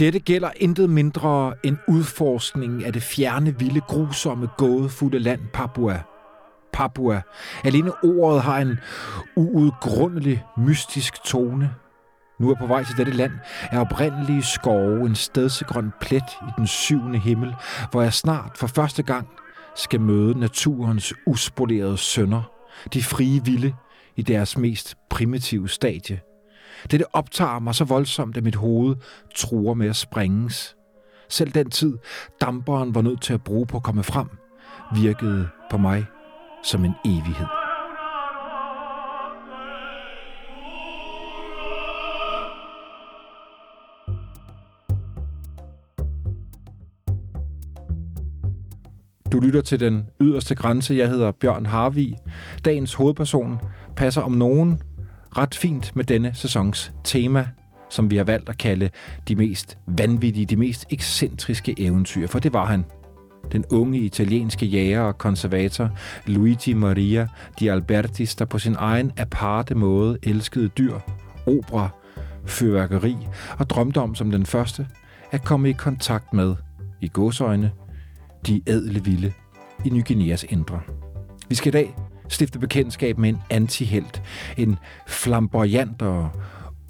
[0.00, 6.02] Dette gælder intet mindre end udforskningen af det fjerne, vilde, grusomme, gådefulde land Papua.
[6.72, 7.22] Papua.
[7.64, 8.78] Alene ordet har en
[9.36, 11.74] uudgrundelig, mystisk tone.
[12.38, 13.32] Nu er på vej til dette land
[13.70, 17.54] er oprindelige skove en stedsegrøn plet i den syvende himmel,
[17.90, 19.28] hvor jeg snart for første gang
[19.76, 22.42] skal møde naturens uspolerede sønder,
[22.94, 23.74] de frie vilde
[24.16, 26.20] i deres mest primitive stadie–
[26.90, 28.96] det optager mig så voldsomt, at mit hoved
[29.34, 30.76] truer med at sprænges.
[31.28, 31.98] Selv den tid,
[32.40, 34.28] damperen var nødt til at bruge på at komme frem,
[34.94, 36.06] virkede på mig
[36.62, 37.46] som en evighed.
[49.32, 50.94] Du lytter til den yderste grænse.
[50.94, 52.16] Jeg hedder Bjørn Harvi.
[52.64, 53.58] Dagens hovedperson
[53.96, 54.82] passer om nogen
[55.38, 57.46] ret fint med denne sæsons tema,
[57.90, 58.90] som vi har valgt at kalde
[59.28, 62.84] de mest vanvittige, de mest ekscentriske eventyr, for det var han.
[63.52, 65.90] Den unge italienske jæger og konservator
[66.26, 67.28] Luigi Maria
[67.60, 70.94] di Albertis, der på sin egen aparte måde elskede dyr,
[71.46, 71.88] opera,
[72.46, 73.16] fyrværkeri
[73.58, 74.86] og drømte om som den første
[75.30, 76.54] at komme i kontakt med,
[77.00, 77.72] i godsøjne,
[78.46, 79.32] de ædle vilde
[79.84, 80.80] i Ny Guineas indre.
[81.48, 81.94] Vi skal i dag
[82.30, 84.22] stifte bekendtskab med en antihelt,
[84.56, 86.30] en flamboyant og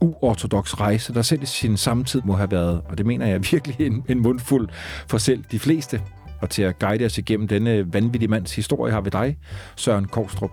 [0.00, 3.86] uortodox rejse, der selv i sin samtid må have været, og det mener jeg virkelig,
[3.86, 4.68] en, en mundfuld
[5.08, 6.02] for selv de fleste.
[6.40, 9.38] Og til at guide os igennem denne vanvittige mands historie har vi dig,
[9.76, 10.50] Søren Kovstrup.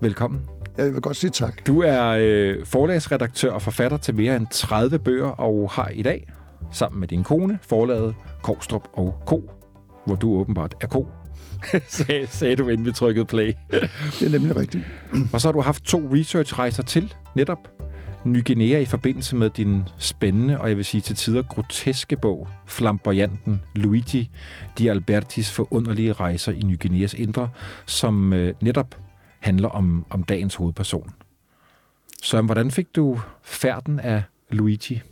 [0.00, 0.40] Velkommen.
[0.78, 1.66] Jeg vil godt sige tak.
[1.66, 6.32] Du er øh, forlagsredaktør og forfatter til mere end 30 bøger, og har i dag,
[6.72, 9.50] sammen med din kone, forlaget Kovstrup og Ko,
[10.06, 11.08] hvor du åbenbart er ko
[11.88, 13.52] sagde, sagde du, inden vi trykkede play.
[14.20, 14.84] det er nemlig rigtigt.
[15.32, 17.58] Og så har du haft to researchrejser til, netop
[18.24, 22.48] Ny Guinea i forbindelse med din spændende, og jeg vil sige til tider groteske bog,
[22.66, 24.30] Flamboyanten Luigi
[24.78, 27.48] Di Albertis forunderlige rejser i Ny Guineas indre,
[27.86, 28.98] som øh, netop
[29.38, 31.10] handler om, om dagens hovedperson.
[32.22, 35.02] Så hvordan fik du færden af Luigi?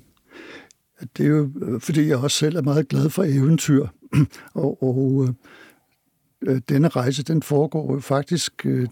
[1.16, 3.86] Det er jo, øh, fordi jeg også selv er meget glad for eventyr,
[4.54, 5.34] og, og øh,
[6.46, 8.88] Øh, denne rejse, den foregår jo faktisk øh,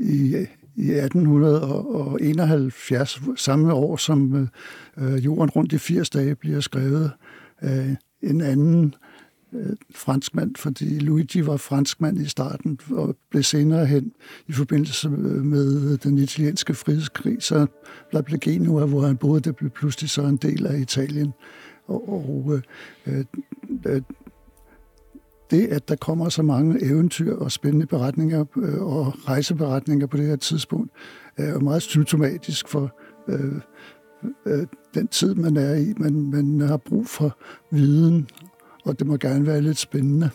[0.00, 4.48] i, i 1871, samme år som øh,
[4.96, 7.10] øh Jorden rundt i 80 dage bliver skrevet
[7.58, 8.94] af en anden
[9.52, 14.12] øh, franskmand, fordi Luigi var franskmand i starten og blev senere hen
[14.48, 17.66] i forbindelse med den italienske frihedskrig, så
[18.24, 21.32] blev Genua, hvor han boede, det blev pludselig så en del af Italien.
[21.86, 22.62] Og, og øh,
[23.16, 23.24] øh,
[23.86, 24.02] øh
[25.50, 30.26] det, at der kommer så mange eventyr og spændende beretninger øh, og rejseberetninger på det
[30.26, 30.90] her tidspunkt,
[31.36, 32.98] er jo meget symptomatisk for
[33.28, 33.60] øh,
[34.46, 35.94] øh, den tid, man er i.
[35.96, 37.36] Man, man har brug for
[37.70, 38.28] viden,
[38.84, 40.30] og det må gerne være lidt spændende.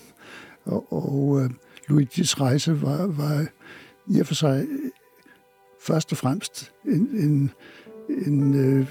[0.65, 1.49] Og, og øh,
[1.87, 3.45] Luigis rejse var, var
[4.07, 4.89] i og for sig øh,
[5.81, 7.51] først og fremmest en, en,
[8.27, 8.87] en øh,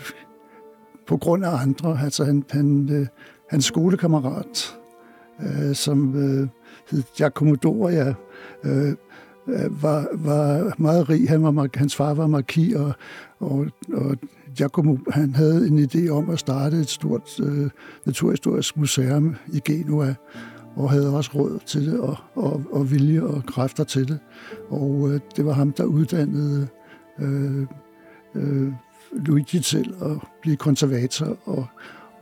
[1.06, 1.98] på grund af andre.
[2.04, 3.06] Altså han, han, øh,
[3.50, 4.79] hans skolekammerat,
[5.42, 6.48] øh, som øh,
[6.90, 8.14] hed Giacomo Doria,
[8.64, 8.88] øh,
[9.48, 11.28] øh, var, var meget rig.
[11.28, 12.92] Han var, hans far var marki, og,
[13.40, 14.16] og, og
[14.56, 17.70] Giacomo han havde en idé om at starte et stort øh,
[18.06, 20.14] naturhistorisk museum i Genua,
[20.76, 24.18] og havde også råd til det, og, og, og vilje og kræfter til det.
[24.68, 26.68] Og øh, det var ham, der uddannede
[27.18, 27.66] øh,
[28.34, 28.72] øh,
[29.12, 31.66] Luigi til at blive konservator og,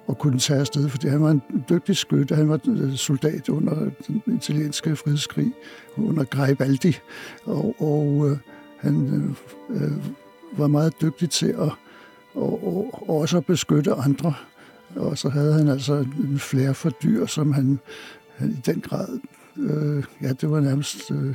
[0.09, 2.35] og kunne tage afsted, fordi han var en dygtig skytte.
[2.35, 5.53] Han var øh, soldat under den italienske frihedskrig,
[5.97, 6.97] under Garibaldi,
[7.45, 8.37] og, og øh,
[8.79, 9.07] han
[9.71, 9.93] øh, øh
[10.53, 11.73] var meget dygtig til at
[12.35, 14.35] og, og, også at beskytte andre.
[14.97, 17.79] Og så havde han altså en flere for dyr, som han,
[18.37, 19.21] han i den grad,
[19.57, 21.35] øh, ja, det var nærmest øh,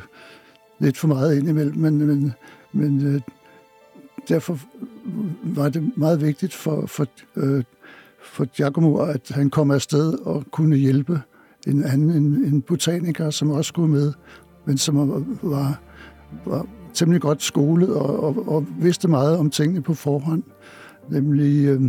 [0.79, 2.33] lidt for meget indimellem, men, men,
[2.71, 3.21] men øh,
[4.29, 4.59] derfor
[5.43, 7.63] var det meget vigtigt for, for øh,
[8.23, 11.21] for Giacomo, at han kom afsted og kunne hjælpe
[11.67, 14.13] en anden, en, en botaniker, som også skulle med,
[14.65, 15.09] men som
[15.41, 15.79] var,
[16.45, 20.43] var temmelig godt skolet og, og, og vidste meget om tingene på forhånd,
[21.09, 21.81] nemlig øh,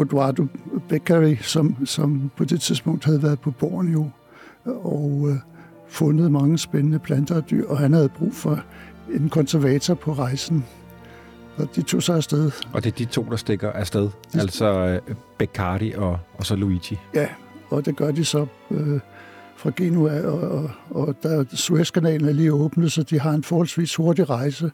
[0.00, 0.46] Eduardo
[0.88, 4.10] Beccari, som, som på det tidspunkt havde været på Borneo
[4.64, 5.36] og øh,
[5.88, 8.64] fundet mange spændende planter og dyr, og han havde brug for
[9.14, 10.64] en konservator på rejsen.
[11.60, 12.50] Og de tog sig afsted.
[12.72, 14.08] Og det er de to, der stikker afsted?
[14.32, 16.98] De altså uh, Beccardi og, og så Luigi?
[17.14, 17.28] Ja,
[17.70, 19.00] og det gør de så øh,
[19.56, 23.94] fra Genua, og, og, og der Suezkanalen er lige åbnet, så de har en forholdsvis
[23.94, 24.70] hurtig rejse,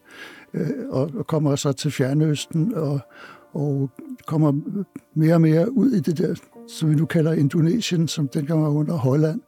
[0.55, 3.01] øh, og, og kommer så til Fjernøsten, og,
[3.53, 3.91] og
[4.27, 4.53] kommer
[5.15, 6.35] mere og mere ud i det der,
[6.69, 9.41] som vi nu kalder Indonesien, som dengang var under Holland.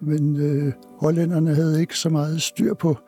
[0.00, 2.98] Men øh, hollænderne havde ikke så meget styr på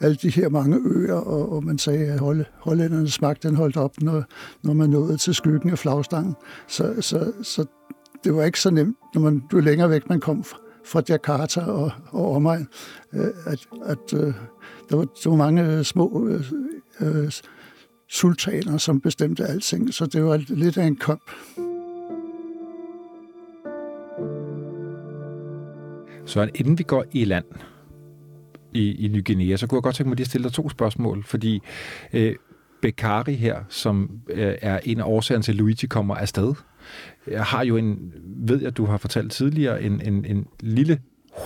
[0.00, 3.76] alle de her mange øer, og, og man sagde, at hold, hollændernes magt den holdt
[3.76, 4.24] op, når,
[4.62, 6.34] når man nåede til skyggen af flagstangen.
[6.66, 7.64] Så, så, så
[8.24, 11.60] det var ikke så nemt, når man blev længere væk man kom fra, fra Jakarta
[11.60, 12.68] og, og omegn,
[13.12, 14.34] øh, at, at øh,
[14.90, 16.52] der var så mange øh, små øh,
[17.00, 17.32] øh,
[18.08, 21.30] sultaner, som bestemte alting, så det var lidt af en kamp.
[26.24, 27.44] Så inden vi går i land
[28.74, 31.24] i, i Ny Guinea, så kunne jeg godt tænke mig at stille dig to spørgsmål,
[31.24, 31.62] fordi
[32.12, 32.34] øh,
[32.82, 36.54] Beccari her, som øh, er en af årsagerne til, at Luigi kommer afsted,
[37.26, 38.12] jeg har jo en,
[38.46, 40.98] ved jeg, du har fortalt tidligere, en, en, en lille,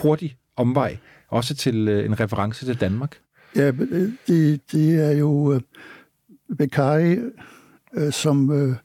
[0.02, 0.98] hurtig omvej,
[1.28, 3.19] også til øh, en reference til Danmark.
[3.56, 5.60] Ja, det, øh, det er jo øh,
[6.58, 7.16] Beccari,
[7.94, 8.76] øh, som øh,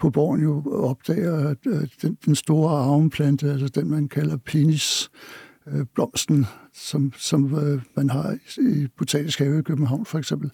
[0.00, 5.51] på Borneo opdager at øh, den, den store arvenplante, altså den man kalder penis, øh,
[5.66, 10.50] Øh, blomsten, som, som øh, man har i Botanisk Have i København for eksempel.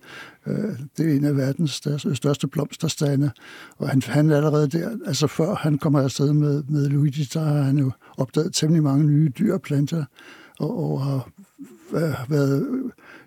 [0.46, 3.30] Øh, det er en af verdens største, øh, største blomsterstande,
[3.76, 7.40] og han, han er allerede der, altså før han kommer afsted med, med Luigi, der
[7.40, 10.04] har han jo opdaget temmelig mange nye dyr og planter,
[10.58, 11.30] og, og har
[11.92, 12.68] øh, været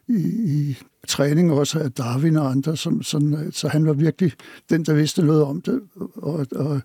[0.08, 4.34] i, i træning også af Darwin og andre, som, sådan, så han var virkelig
[4.70, 5.82] den, der vidste noget om det.
[6.16, 6.82] Og, og,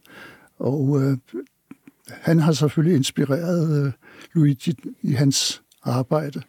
[0.59, 1.17] og øh,
[2.09, 3.93] han har selvfølgelig inspireret øh,
[4.33, 6.43] Luigi i hans arbejde.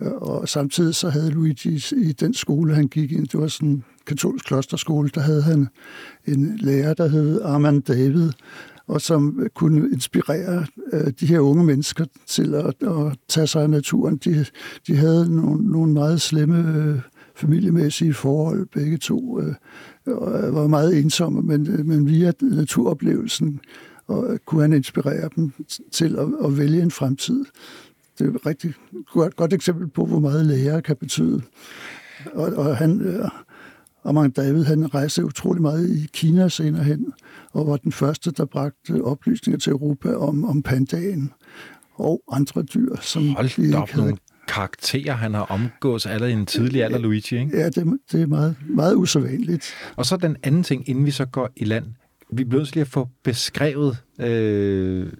[0.00, 3.68] Øh, og samtidig så havde Luigi i den skole, han gik ind, det var sådan
[3.68, 5.68] en katolsk klosterskole, der havde han
[6.26, 8.30] en lærer, der hed Armand David,
[8.86, 13.70] og som kunne inspirere øh, de her unge mennesker til at, at tage sig af
[13.70, 14.16] naturen.
[14.16, 14.46] De,
[14.86, 17.00] de havde nogle, nogle meget slemme øh,
[17.36, 19.54] familiemæssige forhold, begge to, øh,
[20.06, 23.60] og var meget ensomme, men, øh, men via naturoplevelsen
[24.10, 25.52] og kunne han inspirere dem
[25.92, 27.44] til at, at vælge en fremtid.
[28.18, 28.74] Det er et rigtig
[29.12, 31.42] godt, godt eksempel på, hvor meget lærer kan betyde.
[32.32, 33.28] Og, og han, øh,
[34.04, 37.12] Armand David, han rejste utrolig meget i Kina senere hen,
[37.52, 41.32] og var den første, der bragte oplysninger til Europa om, om pandaen
[41.94, 44.16] og andre dyr, som Hold op, nogle
[44.48, 47.58] karakterer, han har omgået allerede i en tidlig alder, Luigi, ikke?
[47.58, 49.74] Ja, det, det er meget, meget usædvanligt.
[49.96, 51.84] Og så den anden ting, inden vi så går i land.
[52.32, 55.12] Vi bliver nødt til at få beskrevet, øh,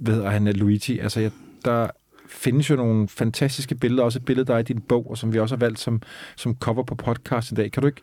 [0.00, 0.98] hvad han er, Luigi.
[0.98, 1.30] Altså, jeg,
[1.64, 1.88] der
[2.28, 5.32] findes jo nogle fantastiske billeder, også et billede, der er i din bog, og som
[5.32, 6.02] vi også har valgt som,
[6.36, 7.72] som cover på podcast i dag.
[7.72, 8.00] Kan du, ikke,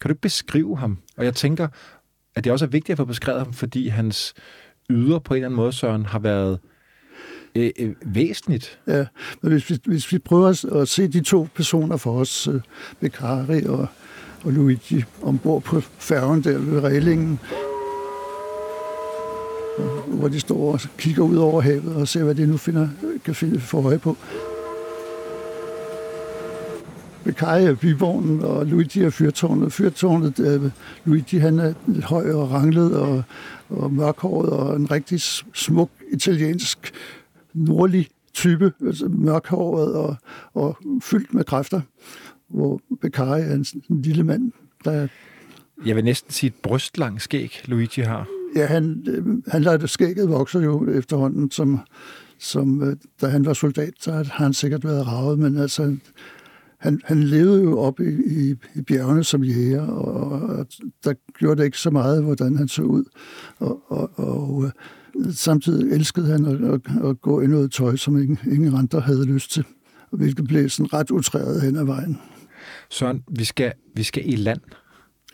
[0.00, 0.98] kan du ikke beskrive ham?
[1.16, 1.68] Og jeg tænker,
[2.34, 4.34] at det også er vigtigt at få beskrevet ham, fordi hans
[4.90, 6.58] yder på en eller anden måde, Søren, har været
[7.54, 8.78] øh, øh, væsentligt.
[8.86, 9.06] Ja,
[9.42, 12.60] men hvis vi, hvis vi prøver at se de to personer for os, øh,
[13.00, 13.88] Bekari og,
[14.44, 17.40] og Luigi, ombord på færgen der ved reglingen,
[20.06, 22.88] hvor de står og kigger ud over havet og ser, hvad de nu finder,
[23.24, 24.16] kan finde for øje på.
[27.24, 29.72] Beccari er byvognen, og Luigi er fyrtårnet.
[29.72, 30.70] Fyrtårnet, uh,
[31.04, 33.22] Luigi han er høj og ranglet og,
[33.68, 35.20] og mørkhåret og en rigtig
[35.54, 36.92] smuk italiensk
[37.54, 40.16] nordlig type, altså mørkhåret og,
[40.54, 41.80] og fyldt med kræfter,
[42.48, 44.52] hvor Beccari er en, en lille mand,
[44.84, 45.08] der...
[45.86, 48.28] Jeg vil næsten sige et brystlang skæg, Luigi har.
[48.56, 49.06] Ja, han,
[49.46, 51.80] han lader skægget vokser jo efterhånden, som,
[52.38, 55.96] som øh, da han var soldat, så har han sikkert været ravet, men altså,
[56.78, 60.66] han, han levede jo op i, i, i bjergene som jæger, og, og
[61.04, 63.04] der gjorde det ikke så meget, hvordan han så ud.
[63.58, 68.18] Og, og, og øh, samtidig elskede han at, at, at gå i noget tøj, som
[68.18, 69.64] ingen, ingen andre havde lyst til,
[70.10, 72.18] hvilket blev sådan ret utræret hen ad vejen.
[72.90, 74.60] Søren, vi skal, vi skal i land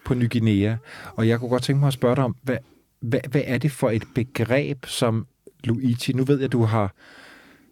[0.05, 0.77] på Ny Guinea,
[1.17, 2.57] og jeg kunne godt tænke mig at spørge dig om, hvad,
[3.01, 5.27] hvad, hvad er det for et begreb, som
[5.65, 6.95] Luigi, nu ved jeg, at du har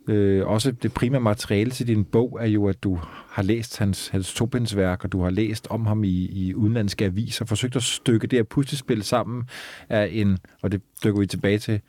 [0.08, 4.08] øh, også det primære materiale til din bog, er jo, at du har læst hans,
[4.08, 8.26] hans tobindsværk, og du har læst om ham i, i udenlandske aviser, forsøgt at stykke
[8.26, 9.44] det her puslespil sammen
[9.88, 11.80] af en, og det dykker vi tilbage til,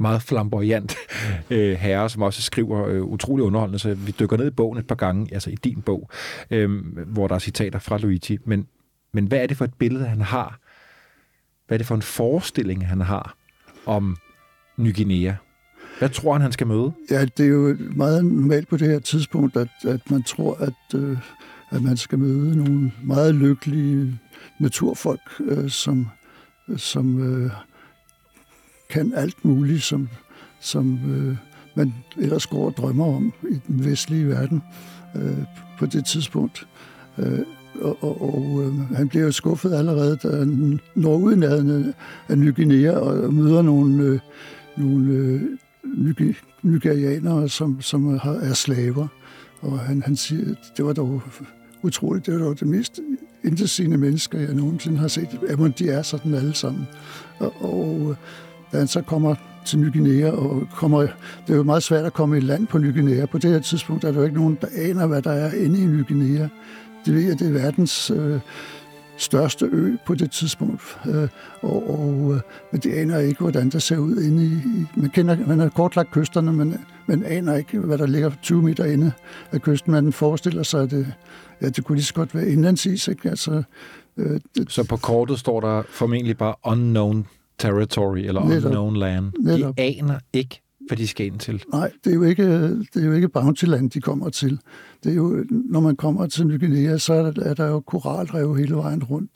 [0.00, 0.96] meget flamboyant
[1.50, 4.86] øh, herre, som også skriver øh, utrolig underholdende, så vi dykker ned i bogen et
[4.86, 6.10] par gange, altså i din bog,
[6.50, 6.70] øh,
[7.06, 8.38] hvor der er citater fra Luigi.
[8.44, 8.66] Men,
[9.12, 10.60] men hvad er det for et billede, han har
[11.70, 13.36] hvad er det for en forestilling, han har
[13.86, 14.16] om
[14.76, 15.34] Ny Guinea?
[15.98, 16.92] Hvad tror han, han skal møde?
[17.10, 21.00] Ja, det er jo meget normalt på det her tidspunkt, at, at man tror, at,
[21.00, 21.18] øh,
[21.70, 24.18] at man skal møde nogle meget lykkelige
[24.58, 26.08] naturfolk, øh, som,
[26.76, 27.50] som øh,
[28.90, 30.08] kan alt muligt, som,
[30.60, 31.36] som øh,
[31.74, 34.62] man ellers går og drømmer om i den vestlige verden
[35.16, 35.44] øh,
[35.78, 36.66] på det tidspunkt.
[37.18, 37.38] Øh,
[37.80, 41.32] og, og, og øh, han bliver jo skuffet allerede, da han når ud
[42.28, 44.18] af Ny Guinea og møder nogle, øh,
[44.76, 45.42] nogle øh,
[45.84, 49.08] ny, nigerianere, som, som har, er slaver.
[49.60, 51.22] Og han, han siger, det var dog
[51.82, 53.00] utroligt, det var dog det mest
[53.44, 55.28] intetsigende mennesker, jeg nogensinde har set.
[55.50, 56.86] Jamen, de er sådan alle sammen.
[57.38, 58.16] Og, og øh,
[58.72, 59.34] da han så kommer
[59.64, 61.00] til Ny Guinea, og kommer,
[61.46, 63.26] det er jo meget svært at komme i land på Ny Guinea.
[63.26, 65.82] På det her tidspunkt er der jo ikke nogen, der aner, hvad der er inde
[65.82, 66.48] i Ny Guinea.
[67.04, 68.40] Det ved jeg, det er verdens øh,
[69.16, 70.98] største ø på det tidspunkt.
[71.06, 71.28] Øh,
[71.62, 72.40] og, og, øh,
[72.72, 74.60] men de aner ikke, hvordan det ser ud inde i...
[74.96, 78.84] Man, kender, man har kortlagt kysterne, men man aner ikke, hvad der ligger 20 meter
[78.84, 79.12] inde
[79.52, 79.92] af kysten.
[79.92, 81.12] Man forestiller sig, at det,
[81.62, 83.08] ja, det kunne lige så godt være indlandsis.
[83.08, 83.30] Ikke?
[83.30, 83.62] Altså,
[84.16, 87.26] øh, det, så på kortet står der formentlig bare unknown
[87.60, 89.32] territory eller netop, unknown land.
[89.40, 89.76] Netop.
[89.76, 91.64] De aner ikke, hvad de skal ind til.
[91.72, 94.60] Nej, det er jo ikke, det er jo ikke Bountyland, de kommer til.
[95.04, 97.80] Det er jo, når man kommer til Ny Guinea, så er der, er der jo
[97.80, 99.30] koralrev hele vejen rundt.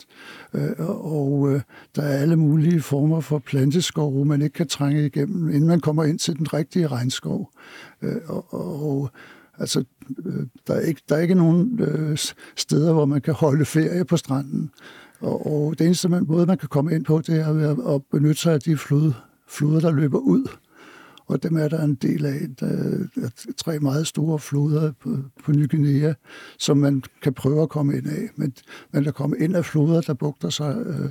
[0.54, 1.60] Øh, og øh,
[1.96, 6.04] der er alle mulige former for planteskov, man ikke kan trænge igennem, inden man kommer
[6.04, 7.50] ind til den rigtige regnskov.
[8.02, 9.10] Øh, og, og
[9.58, 9.84] altså,
[10.26, 12.18] øh, der, er ikke, der er ikke nogen øh,
[12.56, 14.70] steder, hvor man kan holde ferie på stranden.
[15.24, 18.02] Og, og det eneste man, måde, man kan komme ind på, det er at, at
[18.10, 19.12] benytte sig af de flod,
[19.48, 20.48] floder, der løber ud.
[21.26, 22.40] Og dem er der en del af.
[22.60, 26.12] Der er tre meget store floder på, på Ny Guinea,
[26.58, 28.30] som man kan prøve at komme ind af.
[28.36, 28.54] Men
[28.92, 31.10] man kan komme ind af floder, der bugter sig øh,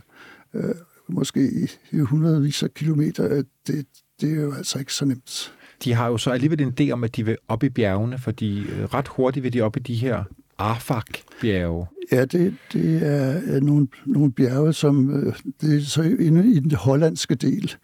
[0.53, 0.75] øh,
[1.09, 3.37] måske i, i hundredvis af kilometer.
[3.37, 3.85] Øh, det,
[4.21, 5.53] det er jo altså ikke så nemt.
[5.83, 8.59] De har jo så alligevel en idé om, at de vil op i bjergene, fordi
[8.59, 10.23] øh, ret hurtigt vil de op i de her
[10.63, 11.87] Arfak-bjerge.
[12.11, 16.71] Ja, det, det er nogle, nogle bjerge, som øh, det er så inde i den
[16.71, 17.75] hollandske del.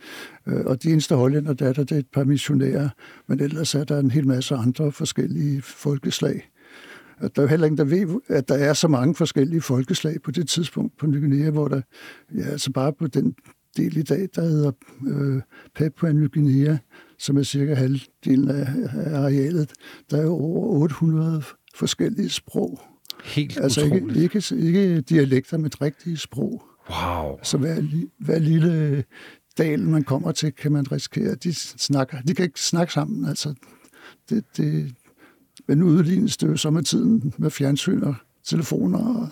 [0.48, 2.90] Øh, og de eneste hollænder, der er der, det er et par missionærer,
[3.28, 6.50] men ellers er der en hel masse andre forskellige folkeslag.
[7.22, 10.32] Der er jo heller ingen, der ved, at der er så mange forskellige folkeslag på
[10.32, 11.82] det tidspunkt på Ny Guinea, hvor der,
[12.36, 13.36] ja, altså bare på den
[13.78, 14.72] del i dag, der hedder
[15.08, 15.42] øh,
[15.76, 16.78] Papua Ny Guinea,
[17.18, 19.74] som er cirka halvdelen af, af arealet,
[20.12, 21.42] der er jo over 800
[21.76, 22.80] forskellige sprog.
[23.24, 24.18] Helt altså utroligt.
[24.18, 26.64] Ikke, ikke, ikke dialekter, med rigtige sprog.
[26.90, 27.40] Wow.
[27.44, 27.82] Så hver,
[28.20, 29.04] hver lille
[29.58, 32.22] dal, man kommer til, kan man risikere, de snakker.
[32.22, 33.26] De kan ikke snakke sammen.
[33.26, 33.54] Altså,
[34.30, 34.96] det, det,
[35.68, 39.28] men udlignes det jo så med tiden med fjernsyn og telefoner og,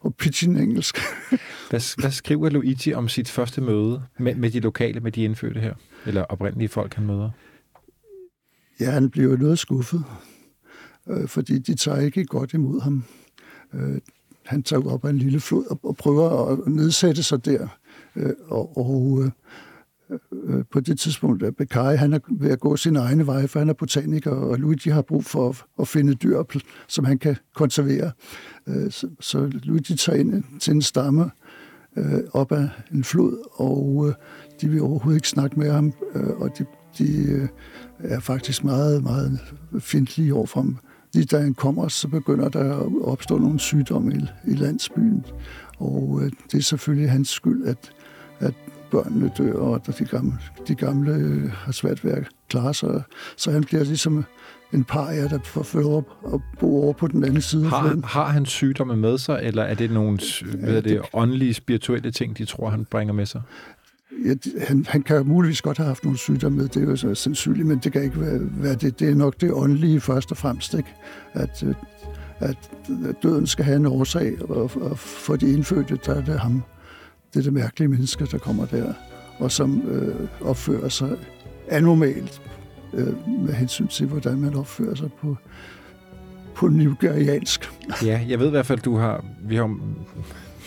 [0.00, 0.98] og pitching engelsk.
[1.70, 5.60] hvad, hvad skriver Luigi om sit første møde med, med de lokale, med de indfødte
[5.60, 5.74] her?
[6.06, 7.30] Eller oprindelige folk, han møder?
[8.80, 10.04] Ja, han bliver noget skuffet,
[11.08, 13.04] øh, fordi de tager ikke godt imod ham.
[13.74, 13.98] Øh,
[14.46, 17.68] han tager op af en lille flod og, og prøver at nedsætte sig der.
[18.16, 19.30] Øh, og og øh,
[20.44, 23.58] øh, på det tidspunkt er Beccari, han er ved at gå sin egne vej, for
[23.58, 26.42] han er botaniker, og Luigi har brug for at, at finde dyr,
[26.88, 28.10] som han kan konservere.
[28.66, 31.30] Øh, så, så Luigi tager ind til en stamme
[31.96, 34.14] øh, op af en flod, og øh,
[34.60, 36.64] de vil overhovedet ikke snakke med ham, øh, og de,
[36.98, 37.48] de øh,
[37.98, 39.40] er faktisk meget, meget
[39.80, 40.78] fjendtlige overfor ham
[41.14, 45.24] lige da han kommer, så begynder der at opstå nogle sygdomme i, i landsbyen.
[45.78, 47.92] Og øh, det er selvfølgelig hans skyld, at,
[48.40, 48.54] at
[48.90, 50.32] børnene dør, og de gamle,
[50.68, 53.02] de gamle øh, har svært ved at klare sig.
[53.36, 54.24] Så han bliver ligesom
[54.72, 56.04] en par af der får lov
[56.34, 57.64] at bo over på den anden side.
[57.64, 60.18] Har, har han sygdomme med sig, eller er det nogle
[60.62, 63.42] ja, det, det, åndelige, spirituelle ting, de tror, han bringer med sig?
[64.24, 67.14] Ja, han, han kan muligvis godt have haft nogle sygdomme med, det er jo så
[67.14, 69.00] sandsynligt, men det kan ikke være, være det.
[69.00, 70.94] Det er nok det åndelige først og fremmest, ikke?
[71.36, 71.74] Øh,
[72.40, 72.70] at,
[73.04, 76.62] at døden skal have en årsag, og, og for de indfødte, der er det ham.
[77.34, 78.92] Det er det mærkelige menneske, der kommer der,
[79.38, 81.16] og som øh, opfører sig
[81.68, 82.42] anormalt
[82.94, 85.36] øh, med hensyn til, hvordan man opfører sig på,
[86.54, 87.70] på nigeriansk.
[88.04, 89.78] Ja, jeg ved i hvert fald, du har, vi har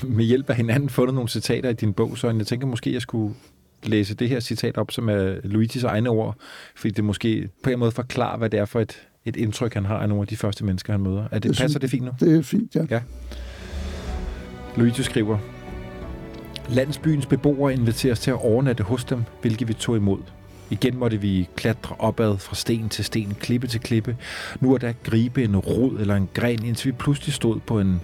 [0.18, 3.02] med hjælp af hinanden fundet nogle citater i din bog, så jeg tænker måske, jeg
[3.02, 3.36] skulle
[3.84, 6.36] læse det her citat op, som er Luigis egne ord,
[6.76, 9.86] fordi det måske på en måde forklarer, hvad det er for et, et indtryk, han
[9.86, 11.24] har af nogle af de første mennesker, han møder.
[11.32, 12.12] Er det, det passer det fint nu?
[12.20, 12.86] Det er fint, ja.
[12.90, 13.02] ja.
[14.78, 15.38] Luigi skriver,
[16.70, 20.20] Landsbyens beboere inviteres til at overnatte hos dem, hvilket vi tog imod.
[20.70, 24.18] Igen måtte vi klatre opad fra sten til sten, klippe til klippe.
[24.60, 28.02] Nu er der gribe en rod eller en gren, indtil vi pludselig stod på en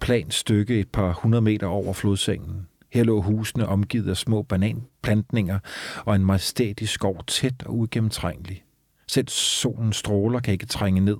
[0.00, 2.66] plan stykke et par hundrede meter over flodsengen.
[2.92, 5.58] Her lå husene omgivet af små bananplantninger
[6.04, 8.64] og en majestætisk skov tæt og ugennemtrængelig.
[9.08, 11.16] Selv solens stråler kan ikke trænge ned,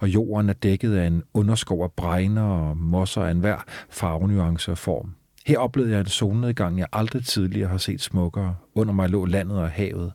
[0.00, 4.78] og jorden er dækket af en underskov af bregner og mosser af enhver farvenuance og
[4.78, 5.14] form.
[5.46, 8.56] Her oplevede jeg en solnedgang, jeg aldrig tidligere har set smukkere.
[8.74, 10.12] Under mig lå landet og havet.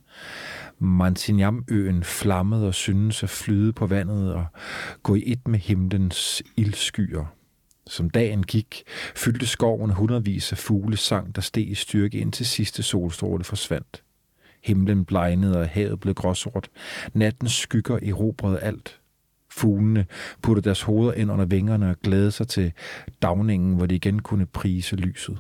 [0.80, 4.46] Mantinjamøen flammede og syntes at flyde på vandet og
[5.04, 7.37] gå i et med himlens ildskyer.
[7.90, 8.84] Som dagen gik,
[9.16, 14.04] fyldte skoven hundredvis af fugle sang, der steg i styrke indtil sidste solstråle forsvandt.
[14.64, 16.70] Himlen blegnede, og havet blev gråsort.
[17.14, 19.00] Nattens skygger erobrede alt.
[19.52, 20.06] Fuglene
[20.42, 22.74] puttede deres hoveder ind under vingerne og glædede sig til
[23.22, 25.40] dagningen, hvor de igen kunne prise lyset.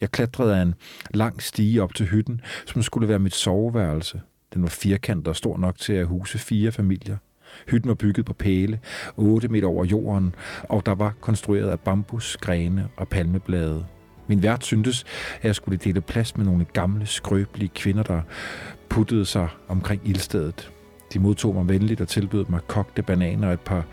[0.00, 0.74] Jeg klatrede af en
[1.14, 4.20] lang stige op til hytten, som skulle være mit soveværelse.
[4.54, 7.16] Den var firkantet og stor nok til at huse fire familier.
[7.68, 8.80] Hytten var bygget på pæle,
[9.16, 13.84] 8 meter over jorden, og der var konstrueret af bambus, grene og palmeblade.
[14.26, 15.04] Min vært syntes,
[15.38, 18.20] at jeg skulle dele plads med nogle gamle, skrøbelige kvinder, der
[18.88, 20.70] puttede sig omkring ildstedet.
[21.12, 23.84] De modtog mig venligt og tilbød mig kogte bananer og et par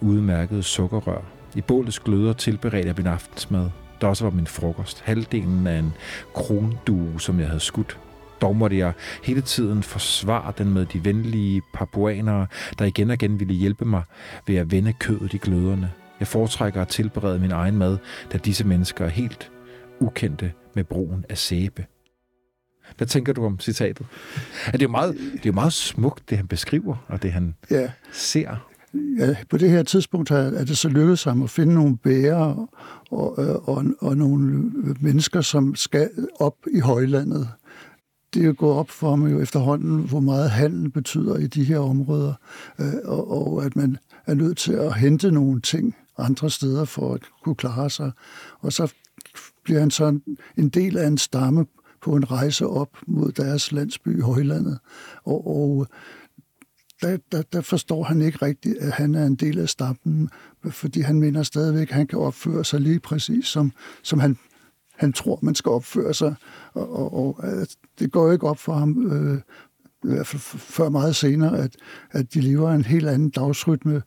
[0.00, 1.22] udmærkede sukkerrør.
[1.54, 5.00] I bålets gløder tilberedte jeg min aftensmad, der også var min frokost.
[5.00, 5.92] Halvdelen af en
[6.34, 7.98] krondue, som jeg havde skudt.
[8.40, 8.92] Dog måtte jeg
[9.24, 12.46] hele tiden forsvare den med de venlige papuanere,
[12.78, 14.02] der igen og igen ville hjælpe mig
[14.46, 15.90] ved at vende kødet i gløderne.
[16.20, 17.98] Jeg foretrækker at tilberede min egen mad,
[18.32, 19.50] da disse mennesker er helt
[20.00, 21.86] ukendte med brugen af sæbe.
[22.96, 24.06] Hvad tænker du om citatet?
[24.66, 27.54] Det, er jo meget, det er jo meget smukt, det han beskriver, og det han
[27.70, 27.90] ja.
[28.12, 28.68] ser.
[29.18, 32.68] Ja, på det her tidspunkt er det så lykkedes ham at finde nogle bærer
[33.10, 37.48] og, og, og nogle mennesker, som skal op i højlandet.
[38.34, 41.78] Det er gået op for mig jo efterhånden, hvor meget handel betyder i de her
[41.78, 42.34] områder,
[42.78, 47.14] øh, og, og at man er nødt til at hente nogle ting andre steder for
[47.14, 48.12] at kunne klare sig.
[48.60, 48.92] Og så
[49.64, 50.20] bliver han så
[50.56, 51.66] en del af en stamme
[52.02, 54.78] på en rejse op mod deres landsby i Højlandet.
[55.24, 55.86] Og, og
[57.02, 60.30] der, der, der forstår han ikke rigtigt, at han er en del af stammen,
[60.70, 64.38] fordi han mener stadigvæk, at han kan opføre sig lige præcis, som, som han,
[64.98, 66.34] han tror, man skal opføre sig.
[66.72, 67.66] Og, og, og
[67.98, 69.40] det går ikke op for ham, øh,
[70.04, 71.76] i hvert fald før meget senere, at,
[72.10, 74.02] at de lever en helt anden dagsrytme.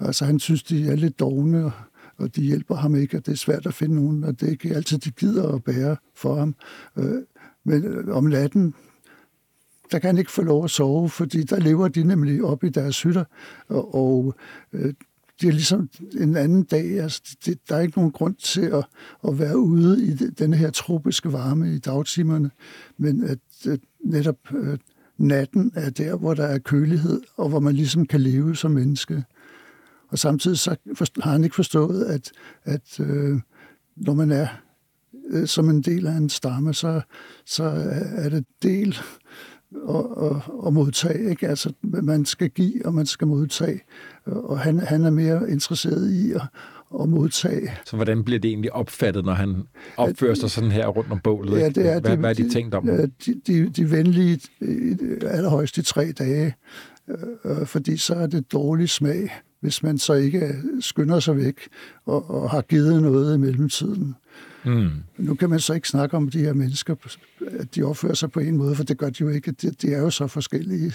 [0.00, 1.72] Altså han synes, de er lidt dogne,
[2.18, 4.50] og de hjælper ham ikke, og det er svært at finde nogen, og det er
[4.50, 6.54] ikke altid, de gider at bære for ham.
[6.96, 7.22] Øh,
[7.64, 8.74] men øh, om natten,
[9.92, 12.68] der kan han ikke få lov at sove, fordi der lever de nemlig op i
[12.68, 13.24] deres hytter,
[13.68, 14.34] og, og
[14.72, 14.94] øh,
[15.42, 15.88] det er ligesom
[16.20, 17.00] en anden dag.
[17.00, 18.84] Altså, det, der er ikke nogen grund til at,
[19.28, 22.50] at være ude i den her tropiske varme i dagtimerne,
[22.98, 24.80] men at, at netop at
[25.18, 29.24] natten er der, hvor der er kølighed, og hvor man ligesom kan leve som menneske.
[30.08, 30.76] Og samtidig så
[31.22, 32.32] har han ikke forstået, at,
[32.64, 33.40] at øh,
[33.96, 34.46] når man er
[35.30, 37.00] øh, som en del af en stamme, så,
[37.44, 37.64] så
[38.16, 38.98] er det del
[39.82, 41.30] og, og, og modtage.
[41.30, 41.48] Ikke?
[41.48, 43.80] Altså, man skal give, og man skal modtage.
[44.24, 46.42] Og han, han er mere interesseret i at,
[47.00, 47.70] at modtage.
[47.86, 49.62] Så hvordan bliver det egentlig opfattet, når han
[49.96, 51.60] opfører sig sådan her rundt om bålet?
[51.60, 52.86] Ja, det er, hvad, de, hvad er de tænkt om?
[53.26, 54.40] De, de, de venlige
[55.26, 56.54] allerhøjst i tre dage,
[57.44, 59.30] øh, fordi så er det dårlig smag,
[59.60, 61.60] hvis man så ikke skynder sig væk
[62.06, 64.14] og, og har givet noget i mellemtiden.
[64.64, 64.90] Mm.
[65.18, 66.94] Nu kan man så ikke snakke om de her mennesker,
[67.58, 69.50] at de opfører sig på en måde, for det gør de jo ikke.
[69.50, 70.92] De, de er jo så forskellige.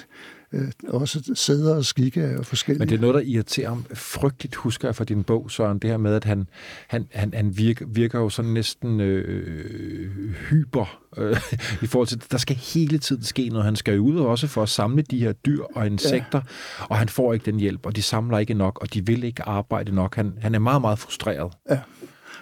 [0.53, 2.79] Øh, også sæder og skikke er jo forskellige.
[2.79, 5.89] Men det er noget, der irriterer ham frygteligt, husker jeg fra din bog, Søren, det
[5.89, 6.47] her med, at han,
[6.87, 11.37] han, han, han virker, virker jo sådan næsten øh, hyper øh,
[11.83, 13.65] i forhold til, der skal hele tiden ske noget.
[13.65, 16.41] Han skal jo ud også for at samle de her dyr og insekter,
[16.79, 16.85] ja.
[16.85, 19.43] og han får ikke den hjælp, og de samler ikke nok, og de vil ikke
[19.43, 20.15] arbejde nok.
[20.15, 21.53] Han, han er meget, meget frustreret.
[21.69, 21.79] Ja,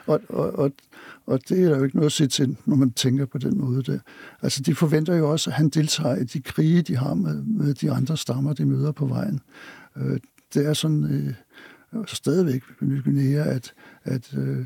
[0.08, 0.72] og, og, og
[1.26, 3.58] og det er der jo ikke noget at se til, når man tænker på den
[3.58, 4.00] måde der.
[4.42, 7.74] Altså, de forventer jo også, at han deltager i de krige, de har med, med
[7.74, 9.40] de andre stammer, de møder på vejen.
[9.98, 10.20] Øh,
[10.54, 11.34] det er sådan øh,
[12.00, 14.66] altså, stadigvæk på Ny Guinea, at, at øh,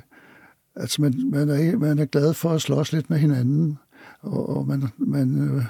[0.76, 3.78] altså man, man, er, man er glad for at slås lidt med hinanden,
[4.22, 5.64] og, og man, man øh,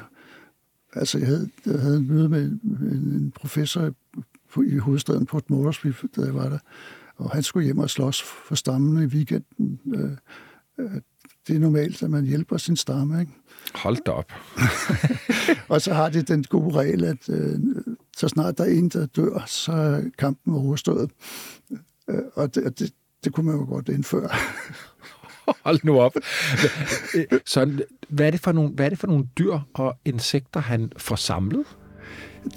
[0.94, 2.60] altså jeg havde, jeg havde en møde med en,
[2.92, 3.94] en professor
[4.54, 6.60] på, i hovedstaden Port Moresby, da jeg var der,
[7.20, 9.80] og han skulle hjem og slås for stammen i weekenden.
[9.96, 10.18] Øh,
[10.80, 11.02] Øh,
[11.48, 13.20] det er normalt, at man hjælper sin stamme.
[13.20, 13.32] Ikke?
[13.76, 14.32] Hold da op.
[15.74, 17.60] og så har de den gode regel, at øh,
[18.18, 21.12] så snart der er en, der dør, så er kampen overstået.
[22.34, 24.30] Og det, det, det kunne man jo godt indføre.
[25.66, 26.14] Hold nu op.
[27.46, 30.92] Så hvad er, det for nogle, hvad er det for nogle dyr og insekter, han
[30.98, 31.66] får samlet?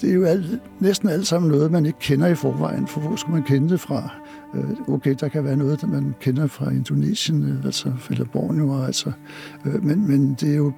[0.00, 3.16] Det er jo alt, næsten alt sammen noget, man ikke kender i forvejen, for hvor
[3.16, 4.10] skulle man kende det fra?
[4.54, 8.84] Øh, okay, der kan være noget, der man kender fra Indonesien, øh, altså eller Borneo,
[8.84, 9.12] altså,
[9.64, 10.72] øh, men, men det er jo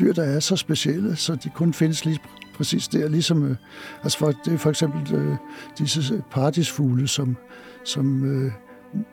[0.00, 2.18] dyr, der er så specielle, så de kun findes lige
[2.54, 3.56] præcis der, ligesom
[4.02, 5.36] altså for, det er for eksempel
[5.78, 7.36] disse partisfugle, som,
[7.84, 8.04] som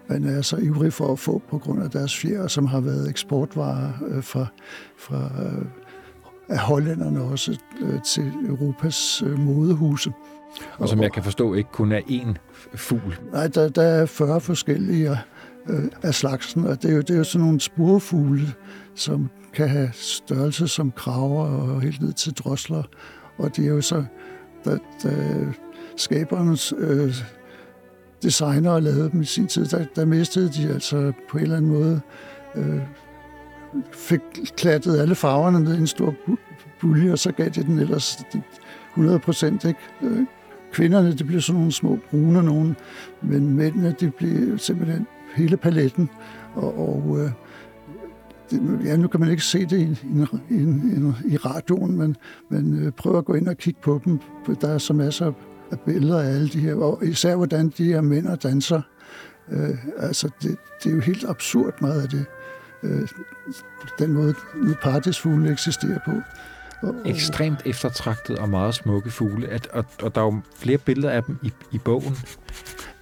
[0.09, 3.09] man er så ivrig for at få på grund af deres fjer, som har været
[3.09, 4.45] eksportvarer fra,
[4.97, 5.29] fra
[6.49, 7.59] af hollænderne også
[8.05, 10.11] til Europas modehuse.
[10.77, 12.33] Og som jeg kan forstå ikke kun er én
[12.75, 13.19] fugl.
[13.31, 15.17] Nej, der, der er 40 forskellige,
[15.69, 16.65] øh, af slagsen.
[16.65, 18.53] Og det er, jo, det er jo sådan nogle sporfugle,
[18.95, 22.83] som kan have størrelse som kraver og helt ned til drosler.
[23.37, 24.05] Og det er jo så,
[24.65, 25.11] at da
[25.97, 27.15] skabernes øh,
[28.23, 31.71] designer lavede dem i sin tid, der, der mistede de altså på en eller anden
[31.71, 32.01] måde,
[32.55, 32.79] øh,
[33.91, 34.19] fik
[34.57, 36.15] klattet alle farverne ned i en stor
[36.81, 38.17] bulje, og så gav de den ellers
[38.91, 39.79] 100 procent, ikke?
[40.01, 40.25] Øh,
[40.75, 42.75] Kvinderne, det blev sådan nogle små brune nogen,
[43.21, 46.09] men mændene, det blev simpelthen hele paletten,
[46.53, 47.31] og, og øh,
[48.51, 49.97] det, ja, nu kan man ikke se det i,
[50.49, 52.15] i, i, i radioen, men,
[52.49, 54.19] men øh, prøv at gå ind og kigge på dem.
[54.61, 55.31] Der er så masser
[55.71, 58.81] af billeder af alle de her, og især hvordan de her mænd og danser.
[59.51, 62.25] Øh, altså, det, det er jo helt absurd meget af det.
[62.83, 63.07] Øh,
[63.99, 66.11] den måde, nu partisfugle eksisterer på.
[67.05, 71.23] Ekstremt eftertragtet og meget smukke fugle, at, og, og der er jo flere billeder af
[71.23, 72.15] dem i, i bogen.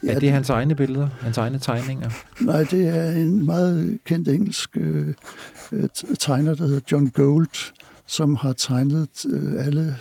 [0.04, 2.10] Ja, er det hans egne billeder, hans egne tegninger?
[2.42, 5.14] Nej, det er en meget kendt engelsk øh,
[6.20, 7.74] tegner, der hedder John Gold,
[8.06, 9.96] som har tegnet øh, alle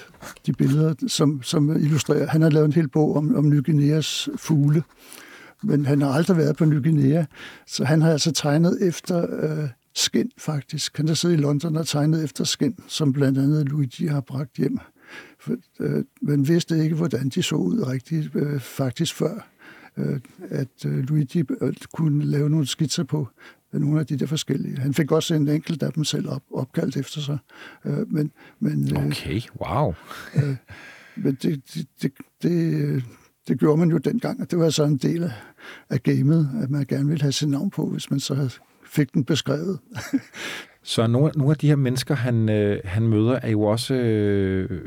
[0.47, 2.27] de billeder, som, som illustrerer.
[2.27, 4.83] Han har lavet en hel bog om, om Ny Guineas fugle,
[5.63, 7.25] men han har aldrig været på Ny Guinea,
[7.67, 10.97] så han har altså tegnet efter øh, skin, faktisk.
[10.97, 14.57] Han har siddet i London og tegnet efter skin, som blandt andet Luigi har bragt
[14.57, 14.79] hjem.
[15.39, 19.49] For, øh, man vidste ikke, hvordan de så ud rigtigt, øh, faktisk før,
[19.97, 23.29] øh, at øh, Luigi øh, kunne lave nogle skitser på
[23.73, 24.79] nogle af de der forskellige.
[24.79, 27.39] Han fik også en enkelt af dem selv op, opkaldt efter sig.
[27.85, 29.95] Øh, men, men, øh, okay, wow.
[30.37, 30.57] øh,
[31.17, 33.05] men det, det, det, det,
[33.49, 35.33] det gjorde man jo dengang, og det var så en del af,
[35.91, 38.35] af gamet, at man gerne ville have sit navn på, hvis man så
[38.93, 39.79] fik den beskrevet.
[40.85, 44.81] Så nogle, nogle af de her mennesker, han, øh, han møder, er jo også øh,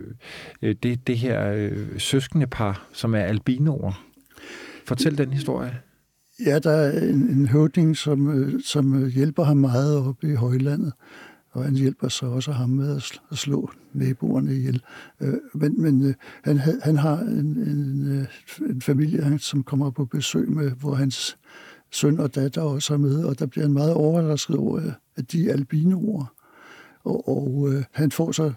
[0.61, 4.05] øh det, det her øh, søskende par, som er albinoer.
[4.85, 5.79] Fortæl den historie.
[6.45, 10.35] Ja, der er en, en høvding, som, øh, som øh, hjælper ham meget oppe i
[10.35, 10.93] højlandet,
[11.51, 12.95] og han hjælper så også ham med
[13.31, 14.81] at slå naboerne ihjel.
[15.21, 18.27] Øh, men men han, han har en, en,
[18.69, 21.37] en familie, som kommer på besøg med, hvor hans
[21.91, 24.81] søn og datter også er med, og der bliver han meget overrasket over,
[25.15, 26.33] at de er albinoer.
[27.03, 28.53] Og, og øh, han får så,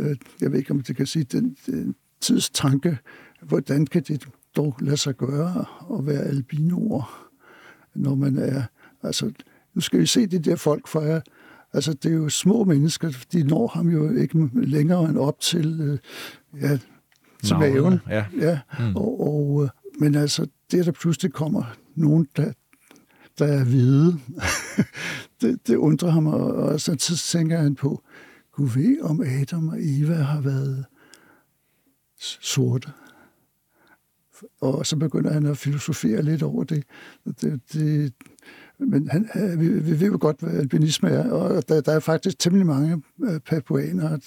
[0.00, 2.98] øh, jeg ved ikke om det kan sige, den, den tidstanke,
[3.42, 5.64] hvordan kan det dog lade sig gøre
[5.98, 7.28] at være albinoer,
[7.94, 8.62] når man er...
[9.02, 9.32] Altså,
[9.74, 11.22] nu skal vi se de der folk, for jeg,
[11.72, 15.80] altså, det er jo små mennesker, de når ham jo ikke længere end op til,
[15.80, 15.98] øh,
[16.62, 16.78] ja,
[17.42, 18.00] til maven.
[18.08, 18.24] Ja.
[18.40, 18.60] ja.
[18.78, 18.96] Mm.
[18.96, 19.68] Og, og, øh,
[20.00, 22.52] men altså, det der pludselig kommer nogen, der,
[23.38, 24.18] der er hvide,
[25.40, 28.02] det, det undrer ham, og, og så tænker han på,
[28.52, 30.84] Gud ved, om Adam og Eva har været
[32.18, 32.88] sorte.
[34.60, 36.84] Og så begynder han at filosofere lidt over det.
[37.40, 38.12] det, det
[38.78, 42.00] men han, øh, vi, vi ved jo godt, hvad albinisme er, og der, der er
[42.00, 44.18] faktisk temmelig mange øh, papuaner,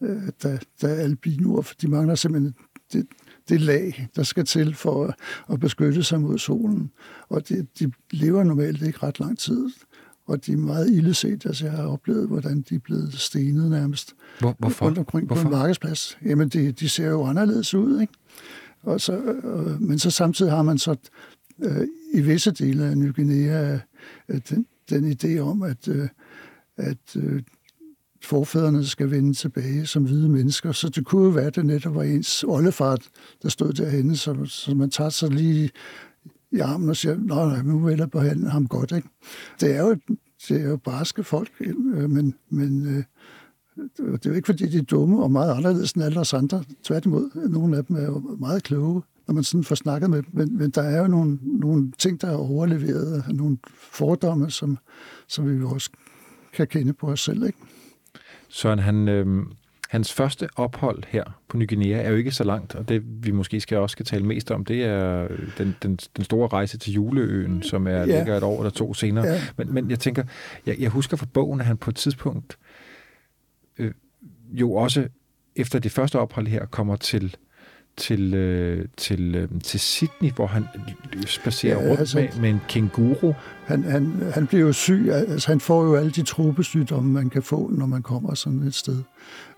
[0.00, 2.54] øh, der, der er albinoer, for de mangler simpelthen
[2.92, 3.06] det,
[3.48, 5.14] det lag, der skal til for
[5.52, 6.90] at, beskytte sig mod solen.
[7.28, 9.70] Og de, de lever normalt ikke ret lang tid,
[10.26, 11.46] og de er meget illeset.
[11.46, 14.14] Altså, jeg har oplevet, hvordan de er blevet stenet nærmest.
[14.40, 14.86] Hvor, hvorfor?
[14.86, 15.42] Rundt omkring hvorfor?
[15.42, 16.18] på en markedsplads.
[16.24, 18.12] Jamen, de, de ser jo anderledes ud, ikke?
[18.82, 20.96] Og så, øh, men så samtidig har man så
[21.62, 23.78] øh, i visse dele af Ny Guinea
[24.28, 26.08] øh, den, den idé om, at, øh,
[26.76, 27.42] at øh,
[28.22, 30.72] forfædrene skal vende tilbage som hvide mennesker.
[30.72, 32.98] Så det kunne jo være, at det netop var ens oldefar,
[33.42, 35.70] der stod derhenne, så, så man tager sig lige
[36.50, 38.92] i armen og siger, nej, nej, nu vil jeg behandle ham godt.
[38.92, 39.08] Ikke?
[39.60, 39.96] Det er jo,
[40.48, 43.04] det er jo barske folk, øh, men, men øh,
[43.96, 46.64] det er jo ikke, fordi de er dumme og meget anderledes end alle os andre.
[46.82, 50.30] Tværtimod, nogle af dem er jo meget kloge, når man sådan får snakket med dem.
[50.32, 53.58] Men, men der er jo nogle, nogle ting, der er overleveret, nogle
[53.92, 54.78] fordomme, som,
[55.28, 55.90] som vi også
[56.52, 57.46] kan kende på os selv.
[57.46, 57.58] Ikke?
[58.48, 59.46] Søren, han, øh,
[59.88, 63.30] hans første ophold her på Ny Guinea er jo ikke så langt, og det vi
[63.30, 66.92] måske skal også skal tale mest om, det er den, den, den store rejse til
[66.92, 68.04] Juleøen, som er ja.
[68.04, 69.26] ligger et år eller to senere.
[69.26, 69.40] Ja.
[69.56, 70.24] Men, men jeg tænker,
[70.66, 72.58] jeg, jeg husker fra bogen, at han på et tidspunkt
[73.78, 73.92] øh,
[74.50, 75.08] jo også
[75.56, 77.36] efter det første ophold her kommer til
[77.98, 80.64] til, øh, til, øh, til Sydney, hvor han
[81.26, 83.32] spacerer ja, rundt altså, med, med en kænguru.
[83.64, 87.42] Han, han, han bliver jo syg, altså han får jo alle de tropesygdomme, man kan
[87.42, 89.02] få, når man kommer sådan et sted.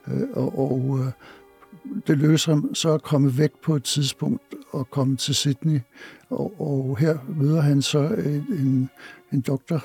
[0.09, 1.12] Øh, og og øh,
[2.07, 5.81] det løser ham så at komme væk på et tidspunkt og komme til Sydney.
[6.31, 8.90] Og, og her møder han så en, en,
[9.33, 9.85] en doktor,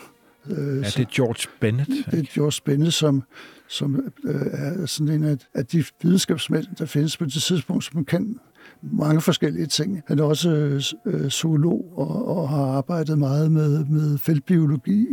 [0.49, 1.89] Øh, ja, det er George Bennett.
[2.11, 3.23] Det er George Bennett, som,
[3.67, 8.05] som øh, er sådan en af, af de videnskabsmænd, der findes på det tidspunkt, som
[8.05, 8.39] kan
[8.81, 10.01] mange forskellige ting.
[10.07, 15.07] Han er også øh, øh, zoolog og, og har arbejdet meget med, med feltbiologi,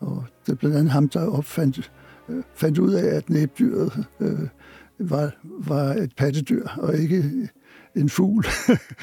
[0.00, 1.92] og det er blandt andet ham, der opfandt
[2.28, 4.48] øh, fandt ud af, at næbdyret øh,
[4.98, 7.48] var, var et pattedyr, og ikke
[7.96, 8.46] en fugl.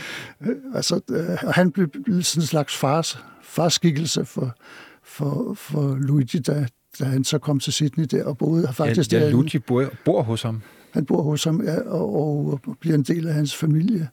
[0.75, 1.87] altså, øh, han blev
[2.21, 4.55] sådan en slags fars, farskikkelse for,
[5.03, 6.67] for, for Luigi, da,
[6.99, 9.31] da han så kom til Sydney der og boede faktisk ja, ja, der.
[9.31, 10.61] Luigi bor, bor hos ham.
[10.91, 14.09] Han bor hos ham ja, og, og, og bliver en del af hans familie.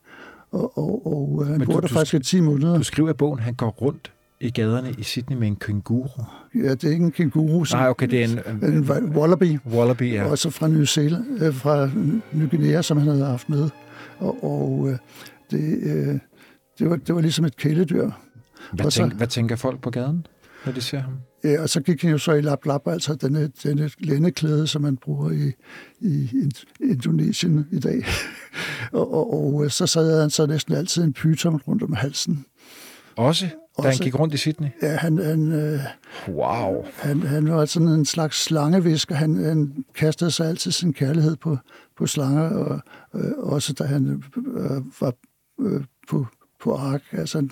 [0.50, 2.76] Og, og, og han Men bor du, der du, faktisk i 10 måneder.
[2.76, 6.22] Du skriver i bogen, at han går rundt i gaderne i Sydney med en kænguru.
[6.54, 7.64] Ja, det er ikke en kænguru.
[7.72, 8.62] Nej, okay, det er en...
[8.62, 9.58] En, en wallaby.
[9.66, 10.24] Wallaby, ja.
[10.24, 11.90] Også fra New Zealand, øh, fra
[12.32, 13.70] Ny Guinea, som han havde haft med.
[14.18, 14.98] Og, og øh,
[15.50, 16.18] det, øh,
[16.78, 18.10] det, var, det var ligesom et kæledyr.
[18.72, 20.26] Hvad, så, tænk, hvad tænker folk på gaden,
[20.66, 21.12] når de ser ham?
[21.44, 24.82] Ja, og så gik han jo så i lap lap, altså denne, denne lændeklæde, som
[24.82, 25.52] man bruger i,
[26.00, 26.30] i
[26.80, 28.04] Indonesien i dag.
[28.92, 32.44] og, og, og så sad han så næsten altid en pyton rundt om halsen.
[33.16, 33.46] Også?
[33.82, 34.68] Da han gik rundt i Sydney?
[34.82, 35.80] Ja, han, han, øh,
[36.28, 36.84] wow.
[36.96, 39.14] han, han var sådan en slags slangevisker.
[39.14, 41.58] Han, han kastede sig altid sin kærlighed på,
[41.96, 42.80] på slanger, og
[43.14, 45.12] øh, også da han øh, var
[45.60, 46.26] øh, på,
[46.62, 47.02] på ark.
[47.12, 47.50] Altså, han,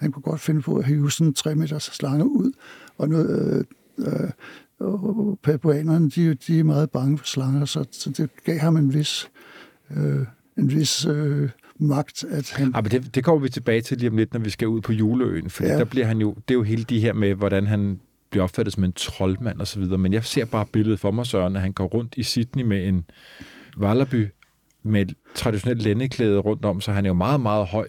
[0.00, 2.52] han kunne godt finde på at hive sådan en 3 meters slange ud.
[2.98, 3.64] Og, nu, øh,
[3.98, 4.30] øh,
[4.80, 8.94] og papuanerne, de, de er meget bange for slanger, så, så det gav ham en
[8.94, 9.30] vis,
[9.96, 10.26] øh,
[10.58, 12.24] en vis øh, magt.
[12.24, 12.72] At han...
[12.74, 14.80] Ja, men det, det kommer vi tilbage til lige om lidt, når vi skal ud
[14.80, 15.78] på juleøen, for ja.
[15.78, 18.74] der bliver han jo, det er jo hele de her med, hvordan han bliver opfattet
[18.74, 21.62] som en troldmand og så videre, men jeg ser bare billedet for mig, Søren, at
[21.62, 23.04] han går rundt i Sydney med en
[23.78, 24.28] Wallaby
[24.82, 27.86] med et traditionelt lændeklæde rundt om, så han er jo meget, meget høj.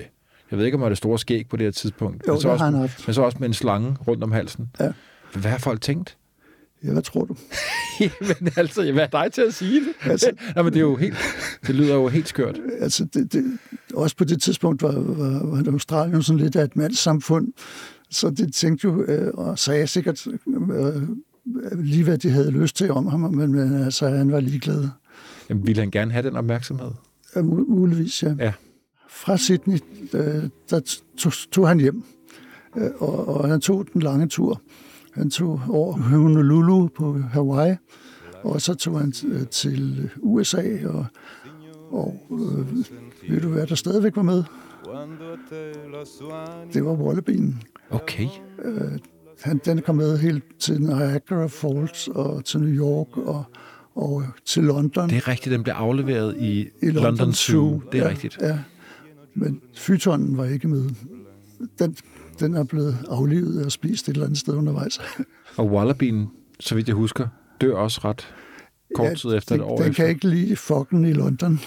[0.52, 2.24] Jeg ved ikke, om han er det store skæg på det her tidspunkt.
[2.28, 2.74] Jo, men, så også, han
[3.06, 4.70] men så også med en slange rundt om halsen.
[4.80, 4.92] Ja.
[5.34, 6.18] Hvad har folk tænkt?
[6.84, 7.36] Ja, hvad tror du?
[8.42, 10.12] men altså, hvad er dig til at sige det?
[10.12, 11.18] Altså, Nå, men det er jo helt,
[11.68, 12.60] det lyder jo helt skørt.
[12.80, 13.58] Altså, det, det,
[13.94, 17.48] også på det tidspunkt var, var, var Australien sådan lidt af et mandssamfund,
[18.10, 21.02] så det tænkte jo, øh, og sagde sikkert øh,
[21.84, 24.88] lige, hvad de havde lyst til om ham, men, men altså, han var ligeglad.
[25.50, 26.92] Jamen, ville han gerne have den opmærksomhed?
[27.36, 28.36] Ja, muligvis, ja.
[28.40, 28.54] ja.
[29.22, 29.80] Fra Sydney,
[30.14, 32.04] øh, der tog, tog han hjem,
[32.78, 34.62] øh, og, og han tog den lange tur.
[35.14, 37.76] Han tog over Honolulu på Hawaii,
[38.44, 39.12] og så tog han
[39.52, 41.06] til USA, og,
[41.90, 42.78] og øh,
[43.30, 44.44] ved du hvad der stadigvæk var med?
[46.74, 47.64] Det var Wallabien.
[47.90, 48.28] Okay.
[48.64, 49.00] Øh,
[49.42, 53.44] han, den kom med helt til Niagara Falls og til New York og,
[53.96, 55.10] og til London.
[55.10, 57.70] Det er rigtigt, den blev afleveret i, I London, London Zoo.
[57.70, 57.82] Zoo.
[57.92, 58.38] Det er ja, rigtigt.
[58.42, 58.60] Ja.
[59.34, 60.90] Men fytonen var ikke med.
[61.80, 61.96] Den,
[62.40, 65.00] den er blevet aflivet og spist et eller andet sted undervejs.
[65.58, 66.28] Og Wallabien,
[66.60, 67.28] så vidt jeg husker,
[67.62, 68.34] dør også ret
[68.96, 70.04] kort ja, tid efter det, et år Den efter.
[70.04, 71.60] kan ikke lide fokken i London.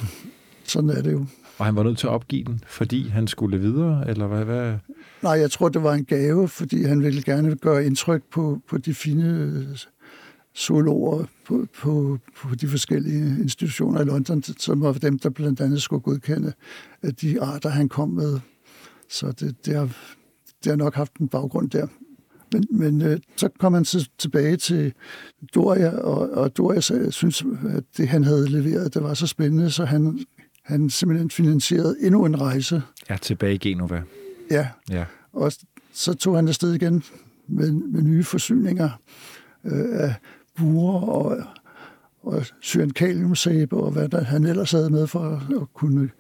[0.65, 1.27] Sådan er det jo.
[1.59, 4.45] Og han var nødt til at opgive den, fordi han skulle videre, eller hvad?
[4.45, 4.75] hvad?
[5.23, 8.79] Nej, jeg tror, det var en gave, fordi han ville gerne gøre indtryk på, på
[8.79, 9.67] de fine
[10.57, 15.83] zoologer på, på, på de forskellige institutioner i London, som var dem, der blandt andet
[15.83, 16.53] skulle godkende
[17.21, 18.41] de arter, han kom med.
[19.09, 19.97] Så det, det, har,
[20.65, 21.87] det har nok haft en baggrund der.
[22.53, 24.93] Men, men øh, så kom han så tilbage til
[25.55, 29.71] Doria, og, og Doria sagde, synes, at det, han havde leveret, det var så spændende,
[29.71, 30.25] så han,
[30.63, 32.83] han simpelthen finansierede endnu en rejse.
[33.11, 34.03] Ja, tilbage i Genova.
[34.51, 35.05] Ja, ja.
[35.33, 35.53] og
[35.93, 37.03] så tog han afsted igen
[37.49, 38.91] med, med nye forsyninger
[39.65, 40.15] øh, af
[40.57, 41.43] buer og,
[42.23, 46.11] og syrenkaliumsæbe og hvad der han ellers havde med for at kunne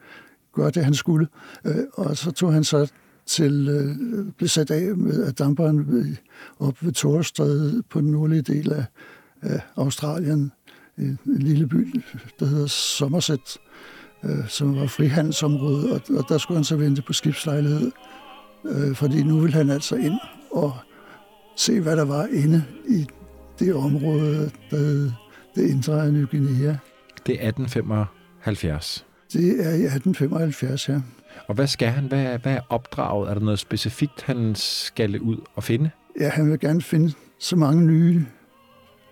[0.53, 1.29] gøre det, han skulle.
[1.65, 2.93] Øh, og så tog han så
[3.27, 6.17] til, øh, blev sat af med at damperen ved,
[6.59, 8.85] op ved Torstrædet på den nordlige del af,
[9.43, 10.53] af Australien.
[10.99, 12.03] En, en lille by,
[12.41, 13.59] der hedder Somerset,
[14.25, 17.91] øh, som var frihandelsområde, og, og der skulle han så vente på skibslejlighed,
[18.65, 20.19] øh, fordi nu ville han altså ind
[20.51, 20.75] og
[21.57, 23.07] se, hvad der var inde i
[23.59, 25.11] det område, der
[25.57, 26.77] indre af Ny Guinea.
[27.27, 29.07] Det er 1875.
[29.33, 31.01] Det er i 1875, ja.
[31.49, 32.05] Og hvad skal han?
[32.05, 33.31] Hvad, hvad er opdraget?
[33.31, 35.91] Er der noget specifikt, han skal ud og finde?
[36.21, 38.27] Ja, han vil gerne finde så mange nye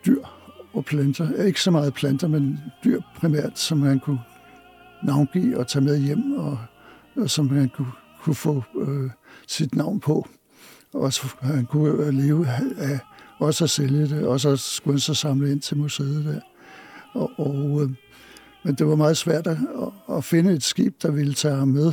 [0.07, 0.25] dyr
[0.73, 1.45] og planter.
[1.45, 4.21] Ikke så meget planter, men dyr primært, som han kunne
[5.05, 6.59] navngive og tage med hjem, og,
[7.17, 9.11] og som han kunne, kunne få øh,
[9.49, 10.29] sit navn på.
[10.95, 12.47] Og så han kunne leve
[12.79, 12.99] af
[13.43, 16.41] og så sælge det, og så skulle han så samle ind til museet der.
[17.13, 17.91] Og, og, øh,
[18.65, 19.59] men det var meget svært at,
[20.13, 21.93] at finde et skib, der ville tage ham med.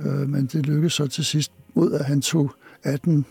[0.00, 3.26] Øh, men det lykkedes så til sidst ud, at han tog 18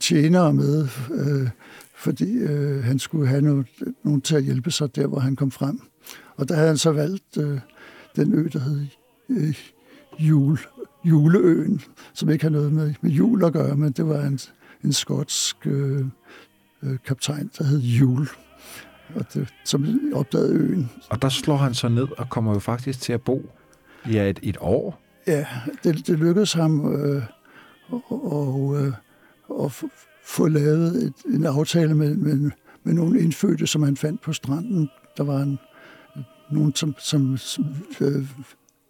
[0.00, 1.48] tjenere med, øh,
[1.94, 3.66] fordi øh, han skulle have noget,
[4.04, 5.80] nogen til at hjælpe sig der, hvor han kom frem.
[6.36, 7.58] Og der havde han så valgt øh,
[8.16, 8.86] den ø, der hed
[9.28, 9.58] øh,
[10.18, 10.58] jul,
[11.04, 11.80] juleøen,
[12.14, 14.38] som ikke har noget med, med jul at gøre, men det var en,
[14.84, 16.04] en skotsk øh,
[16.82, 18.28] øh, kaptajn, der hed Jul,
[19.14, 20.90] og det, som opdagede øen.
[21.10, 23.50] Og der slår han så ned og kommer jo faktisk til at bo
[24.06, 25.02] i ja, et, et år.
[25.26, 25.46] Ja,
[25.84, 27.22] det, det lykkedes ham øh,
[27.88, 28.92] og, og, øh,
[29.64, 29.84] at
[30.24, 32.50] få lavet et, en aftale med, med,
[32.84, 34.90] med nogle indfødte, som han fandt på stranden.
[35.16, 35.58] Der var en,
[36.50, 37.64] nogen, som, som, som
[38.00, 38.26] øh,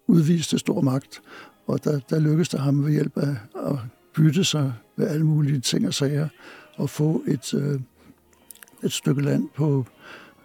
[0.07, 1.21] udviste stor magt,
[1.67, 3.77] og der, der lykkedes det ham ved hjælp af at
[4.15, 6.27] bytte sig med alle mulige ting og sager,
[6.75, 7.79] og få et, øh,
[8.83, 9.85] et stykke land på,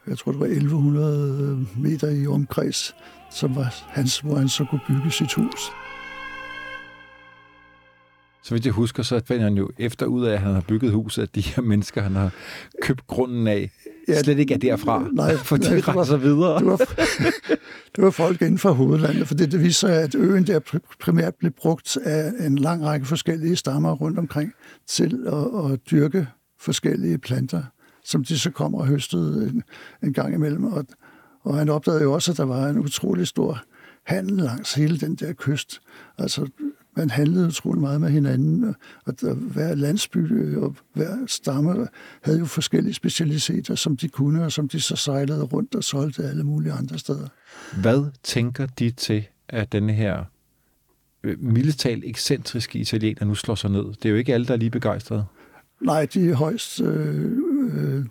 [0.07, 2.95] jeg tror det var 1100 meter i omkreds,
[3.31, 5.61] som var hans, hvor han så kunne bygge sit hus.
[8.43, 10.93] Så vidt jeg husker, så finder han jo efter ud af, at han har bygget
[10.93, 12.33] huset, at de her mennesker, han har
[12.83, 13.71] købt grunden af,
[14.09, 16.59] ja, slet ikke er derfra, nej, for de nej, rejser videre.
[16.59, 16.77] Det var,
[17.97, 20.61] det var folk inden for hovedlandet, for det, det viser sig, at øen der
[21.01, 24.53] primært blev brugt af en lang række forskellige stammer rundt omkring
[24.87, 26.27] til at, at dyrke
[26.61, 27.63] forskellige planter,
[28.05, 29.63] som de så kommer og høstede en,
[30.03, 30.65] en gang imellem.
[30.65, 30.87] Og,
[31.43, 33.63] og han opdagede jo også, at der var en utrolig stor
[34.07, 35.81] handel langs hele den der kyst.
[36.19, 36.47] Altså
[36.99, 38.75] man handlede utrolig meget med hinanden,
[39.07, 41.89] og der, hver landsby og hver stamme
[42.23, 46.25] havde jo forskellige specialiteter, som de kunne, og som de så sejlede rundt og solgte
[46.25, 47.29] alle mulige andre steder.
[47.81, 50.25] Hvad tænker de til, at denne her
[51.23, 53.85] øh, mildetalt ekscentriske italiener nu slår sig ned?
[53.85, 55.25] Det er jo ikke alle, der er lige begejstrede.
[55.81, 57.33] Nej, de er højst øh,
[57.73, 58.05] øh,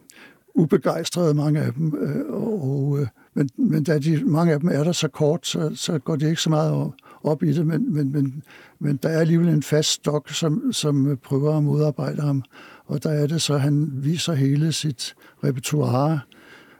[0.55, 1.93] ubegejstrede, mange af dem.
[2.01, 5.71] Øh, og, øh, men, men da de, mange af dem er der så kort, så,
[5.75, 6.91] så går det ikke så meget
[7.23, 8.43] op i det, men, men, men,
[8.79, 12.43] men der er alligevel en fast stok, som, som prøver at modarbejde ham.
[12.85, 16.19] Og der er det så, at han viser hele sit repertoire.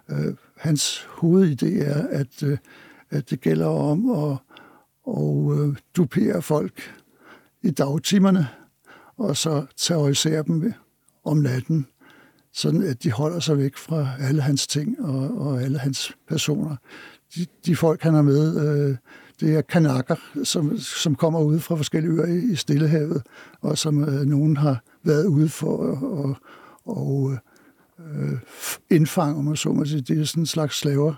[0.09, 2.57] Øh, hans hovedidé er, at, øh,
[3.09, 4.37] at det gælder om at,
[5.05, 6.95] og, øh, dupere folk
[7.63, 8.47] i dagtimerne,
[9.17, 10.73] og så terrorisere dem
[11.23, 11.87] om natten,
[12.53, 16.75] sådan at de holder sig væk fra alle hans ting og, og alle hans personer.
[17.35, 18.97] De, de folk, han har med, øh,
[19.39, 23.23] det er kanakker, som, som kommer ud fra forskellige øer i, i Stillehavet,
[23.61, 25.91] og som øh, nogen har været ude for
[26.23, 26.35] at
[26.87, 27.37] og,
[27.99, 28.37] øh,
[28.89, 30.01] indfange, om man så må sige.
[30.01, 31.13] Det er sådan en slags slaver,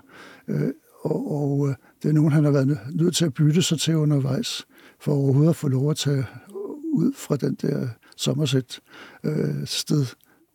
[0.48, 0.70] øh,
[1.02, 3.96] og, og øh, det er nogen, han har været nødt til at bytte sig til
[3.96, 4.66] undervejs,
[5.00, 6.26] for overhovedet at få lov at tage
[6.92, 8.80] ud fra den der sommersæt
[9.24, 10.06] øh, sted.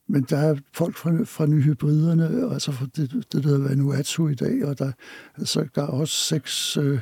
[0.07, 4.35] Men der er folk fra, fra nyhybriderne, altså fra det, det der hedder Vanuatu i
[4.35, 4.91] dag, og der,
[5.37, 6.99] altså, der er også seks øh,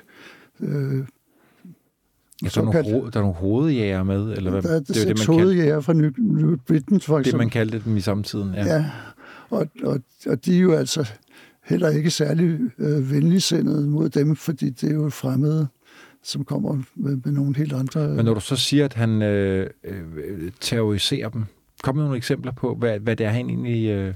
[0.64, 1.06] Øh,
[2.44, 4.62] Ja, der, er nogle hoved, der er nogle hovedjæger med, eller hvad?
[4.62, 7.24] Der er det, det, det man hovedjæger fra New, New Britain, for eksempel.
[7.24, 8.66] Det, man kaldte dem i samtiden, ja.
[8.66, 8.86] ja
[9.50, 11.10] og, og, og de er jo altså
[11.64, 15.68] heller ikke særlig øh, venligsindede mod dem, fordi det er jo fremmede,
[16.24, 18.08] som kommer med, med nogle helt andre...
[18.08, 21.46] Men når du så siger, at han øh, øh, terroriserer dem,
[21.84, 24.14] kom med nogle eksempler på, hvad, hvad det er, han egentlig, øh,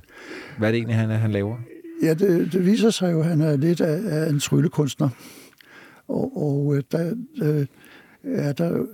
[0.58, 1.58] hvad det egentlig han, er, han laver?
[2.04, 5.10] Ja, det, det viser sig jo, at han er lidt af, af en tryllekunstner.
[6.08, 7.66] Og, og øh, der øh,
[8.24, 8.86] er der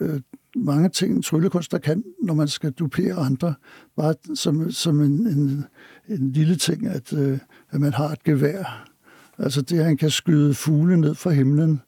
[0.00, 0.20] øh,
[0.56, 3.54] mange ting, en tryllekunst, der kan, når man skal dupere andre.
[3.96, 5.64] Bare som, som en, en,
[6.08, 7.38] en lille ting, at, øh,
[7.70, 8.88] at man har et gevær.
[9.38, 11.80] Altså det, at han kan skyde fugle ned fra himlen,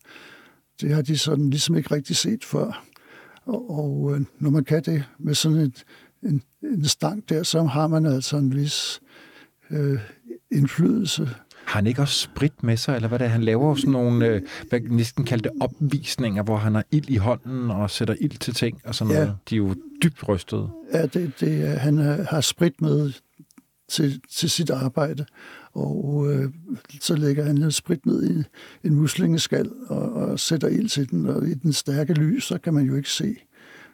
[0.80, 2.84] det har de sådan ligesom ikke rigtig set før.
[3.44, 5.84] Og, og øh, når man kan det med sådan et,
[6.22, 9.00] en, en stang der, så har man altså en vis
[9.70, 10.00] øh,
[10.50, 11.28] indflydelse
[11.72, 13.28] har han ikke også sprit med sig, eller hvad det er?
[13.28, 17.70] Han laver sådan nogle, øh, hvad næsten kaldte opvisninger, hvor han har ild i hånden
[17.70, 19.18] og sætter ild til ting og sådan ja.
[19.18, 19.36] noget.
[19.50, 20.68] De er jo dybt rystede.
[20.92, 23.12] Ja, det, det, han har sprit med
[23.88, 25.26] til, til sit arbejde,
[25.72, 26.50] og øh,
[27.00, 28.44] så lægger han lidt sprit ned i
[28.86, 32.74] en muslingeskal og, og sætter ild til den, og i den stærke lys, så kan
[32.74, 33.36] man jo ikke se,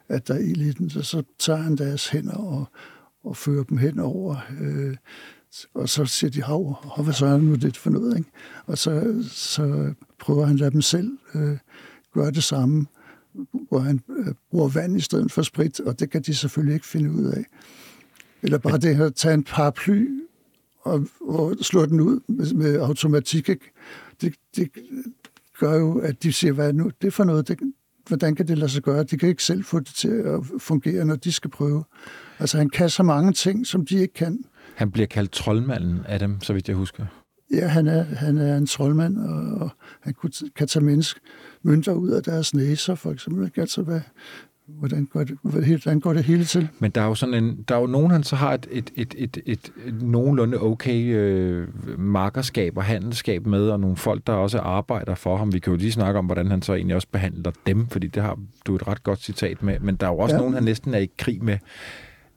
[0.09, 0.89] at der er ild i den.
[0.89, 2.65] Så, så tager han deres hænder og,
[3.23, 4.95] og fører dem hen over øh,
[5.73, 8.17] og så siger de, hav, hav hvad så er nu det for noget?
[8.17, 8.29] Ikke?
[8.65, 11.57] Og så, så prøver han at lade dem selv øh,
[12.13, 12.85] gøre det samme,
[13.69, 16.87] hvor han øh, bruger vand i stedet for sprit, og det kan de selvfølgelig ikke
[16.87, 17.45] finde ud af.
[18.41, 20.07] Eller bare det her, tage en paraply
[20.81, 23.49] og, og slå den ud med, med automatik.
[23.49, 23.71] Ikke?
[24.21, 24.69] Det, det
[25.59, 27.47] gør jo, at de siger, hvad nu det er for noget?
[27.47, 27.59] Det,
[28.07, 29.03] hvordan kan det lade sig gøre?
[29.03, 31.83] De kan ikke selv få det til at fungere, når de skal prøve.
[32.39, 34.43] Altså han kan så mange ting, som de ikke kan.
[34.79, 37.05] Han bliver kaldt troldmanden af dem, så vidt jeg husker.
[37.53, 39.69] Ja, han er, han er en troldmand, og, og
[40.01, 41.19] han kunne, kan tage menneske,
[41.63, 43.51] mønter ud af deres næser, for eksempel.
[43.57, 44.01] Altså, hvad,
[44.65, 46.67] hvordan går det, hvordan går det hele til?
[46.79, 48.91] Men der er jo sådan en, der er jo nogen, han så har et, et,
[48.95, 51.67] et, et, et, et nogenlunde okay øh,
[51.99, 55.53] markerskab og handelskab med, og nogle folk, der også arbejder for ham.
[55.53, 58.23] Vi kan jo lige snakke om, hvordan han så egentlig også behandler dem, fordi det
[58.23, 59.79] har du et ret godt citat med.
[59.79, 60.39] Men der er jo også ja.
[60.39, 61.57] nogen, han næsten er i krig med.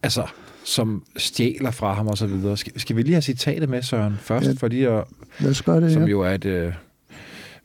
[0.02, 0.26] Altså,
[0.64, 2.56] som stjæler fra ham og så videre.
[2.56, 4.46] Skal, skal vi lige have citatet med, Søren, først?
[4.46, 5.04] Ja, fordi at,
[5.40, 6.08] lad os gøre det, Som ja.
[6.08, 6.72] jo er et øh,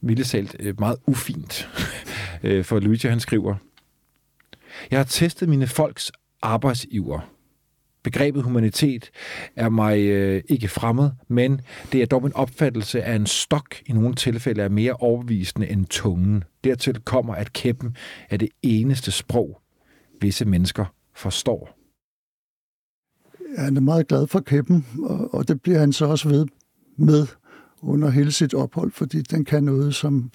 [0.01, 1.69] vildesalt øh, meget ufint.
[2.43, 3.55] øh, for Luigi, han skriver,
[4.91, 7.19] Jeg har testet mine folks arbejdsiver.
[8.03, 9.09] Begrebet humanitet
[9.55, 13.91] er mig øh, ikke fremmed, men det er dog en opfattelse af en stok i
[13.91, 16.43] nogle tilfælde er mere overbevisende end tungen.
[16.63, 17.95] Dertil kommer, at kæppen
[18.29, 19.61] er det eneste sprog,
[20.21, 20.85] visse mennesker
[21.15, 21.76] forstår.
[23.57, 26.45] Han er meget glad for kæppen, og, og det bliver han så også ved
[26.97, 27.27] med
[27.81, 30.31] under hele sit ophold, fordi den kan noget, som,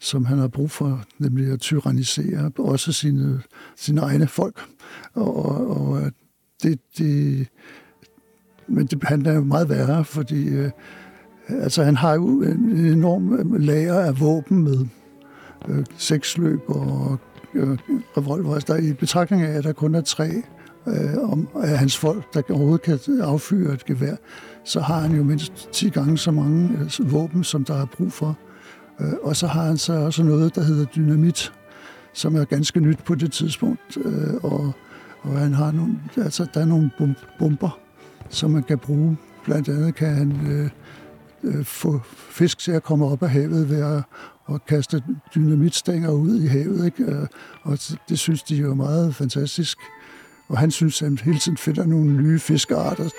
[0.00, 3.42] som han har brug for, nemlig at tyrannisere også sine,
[3.76, 4.60] sine egne folk.
[5.14, 6.12] Og, og, og
[6.62, 7.46] det, det,
[8.68, 10.70] men det, han er jo meget værre, fordi øh,
[11.48, 14.86] altså, han har jo en enorm øh, lager af våben med
[15.68, 17.18] øh, seksløb og
[17.54, 17.78] øh,
[18.16, 18.54] revolver.
[18.54, 20.42] Altså, der i betragtning af, at der kun er tre
[20.86, 24.14] øh, om, af hans folk, der overhovedet kan affyre et gevær,
[24.64, 28.12] så har han jo mindst 10 gange så mange øh, våben, som der er brug
[28.12, 28.38] for.
[29.00, 31.52] Øh, og så har han så også noget, der hedder dynamit,
[32.12, 33.98] som er ganske nyt på det tidspunkt.
[34.04, 34.72] Øh, og,
[35.20, 36.90] og han har nogle, altså, der er nogle
[37.38, 37.78] bomber,
[38.28, 39.16] som man kan bruge.
[39.44, 40.70] Blandt andet kan han øh,
[41.42, 44.02] øh, få fisk til at komme op af havet ved at,
[44.54, 45.02] at kaste
[45.34, 46.84] dynamitstænger ud i havet.
[46.84, 47.04] Ikke?
[47.04, 47.26] Øh,
[47.62, 47.78] og
[48.08, 49.78] det synes de jo er meget fantastisk.
[50.48, 53.10] Og han synes, at han hele tiden finder nogle nye fiskearter.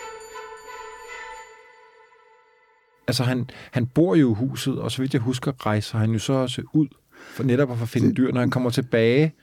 [3.08, 6.20] Altså, han, han bor jo i huset, og så vidt jeg husker, rejser han jo
[6.20, 8.32] så også ud, for netop at finde det, dyr.
[8.32, 9.34] Når han kommer tilbage,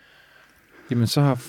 [0.91, 1.43] jamen så har,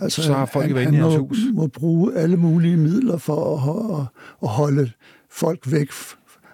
[0.00, 1.38] altså, så har folk været inde i hans hus.
[1.38, 4.06] Han må bruge alle mulige midler for at, at,
[4.42, 4.90] at holde
[5.30, 5.92] folk væk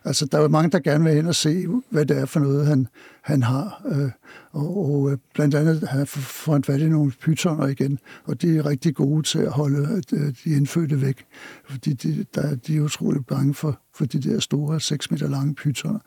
[0.04, 2.40] Altså, der er jo mange, der gerne vil hen og se, hvad det er for
[2.40, 2.86] noget, han,
[3.22, 3.82] han har.
[3.86, 4.10] Øh,
[4.52, 8.56] og, og øh, blandt andet han får han fat i nogle pytoner igen, og de
[8.56, 11.24] er rigtig gode til at holde de indfødte væk,
[11.70, 15.54] fordi de, der, de er utrolig bange for, for de der store, 6 meter lange
[15.54, 15.98] pytoner.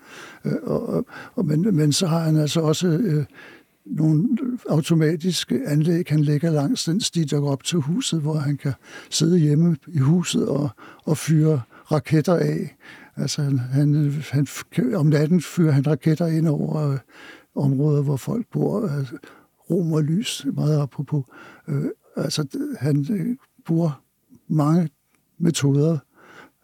[0.45, 3.25] Øh, og, og, men, men så har han altså også øh,
[3.85, 4.27] nogle
[4.69, 8.73] automatiske anlæg, han lægger langs den sti, der går op til huset, hvor han kan
[9.09, 10.69] sidde hjemme i huset og,
[11.03, 12.75] og fyre raketter af.
[13.18, 14.47] Altså, han, han,
[14.95, 16.99] om natten fyrer han raketter ind over øh,
[17.55, 18.88] områder, hvor folk bor.
[18.88, 19.18] Altså,
[19.70, 21.24] rum og lys, meget apropos.
[21.68, 21.86] Øh,
[22.16, 22.47] altså,
[22.80, 23.36] han øh,
[23.66, 24.01] bruger
[24.47, 24.89] mange
[25.38, 25.97] metoder.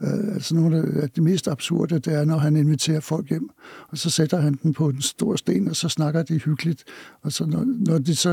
[0.02, 3.50] Øh, altså, nogle af de mest absurde, det er, når han inviterer folk hjem,
[3.90, 6.84] og så sætter han dem på en stor sten, og så snakker de hyggeligt.
[7.22, 8.30] Og så når, når de så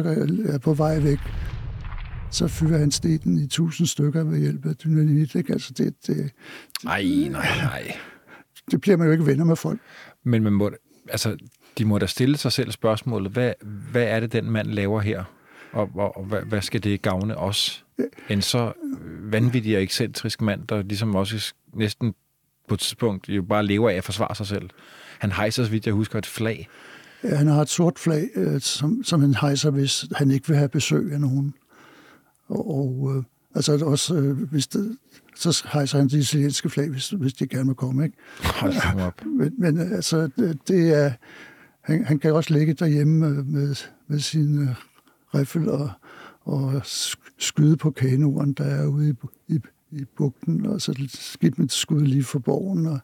[0.48, 1.18] er på vej væk,
[2.30, 5.34] så fyrer han stenen i tusind stykker ved hjælp af dynamit.
[5.34, 5.52] Ikke?
[5.52, 6.30] Altså det, det,
[6.86, 7.96] ej, nej, nej.
[8.70, 9.80] Det bliver man jo ikke venner med folk.
[10.24, 10.70] Men man må,
[11.08, 11.36] altså,
[11.78, 13.52] de må da stille sig selv spørgsmålet, hvad,
[13.92, 15.24] hvad er det, den mand laver her?
[15.72, 17.84] Og, og, og hvad, hvad skal det gavne os?
[18.28, 18.72] En så
[19.22, 22.14] vanvittig og ekscentrisk mand, der ligesom også næsten
[22.68, 24.70] på et tidspunkt jo bare lever af at forsvare sig selv.
[25.18, 26.68] Han hejser, så vidt jeg husker, et flag.
[27.24, 30.56] Ja, han har et sort flag, øh, som, som han hejser, hvis han ikke vil
[30.56, 31.54] have besøg af nogen.
[32.48, 33.22] Og, og øh,
[33.54, 34.98] altså også, øh, hvis det,
[35.36, 38.04] så hejser han de italienske flag, hvis, hvis de gerne må komme.
[38.04, 38.16] Ikke?
[38.42, 39.24] Hold op.
[39.38, 40.30] Men, men øh, altså,
[40.68, 41.12] det er,
[41.80, 43.74] han, han kan også ligge derhjemme med, med,
[44.08, 44.74] med sin øh,
[45.34, 45.90] riffel og,
[46.44, 46.80] og
[47.38, 49.14] skyde på kanoren, der er ude i,
[49.54, 49.60] i,
[49.90, 52.98] i bugten, og så skidt med skud lige for borgen, og,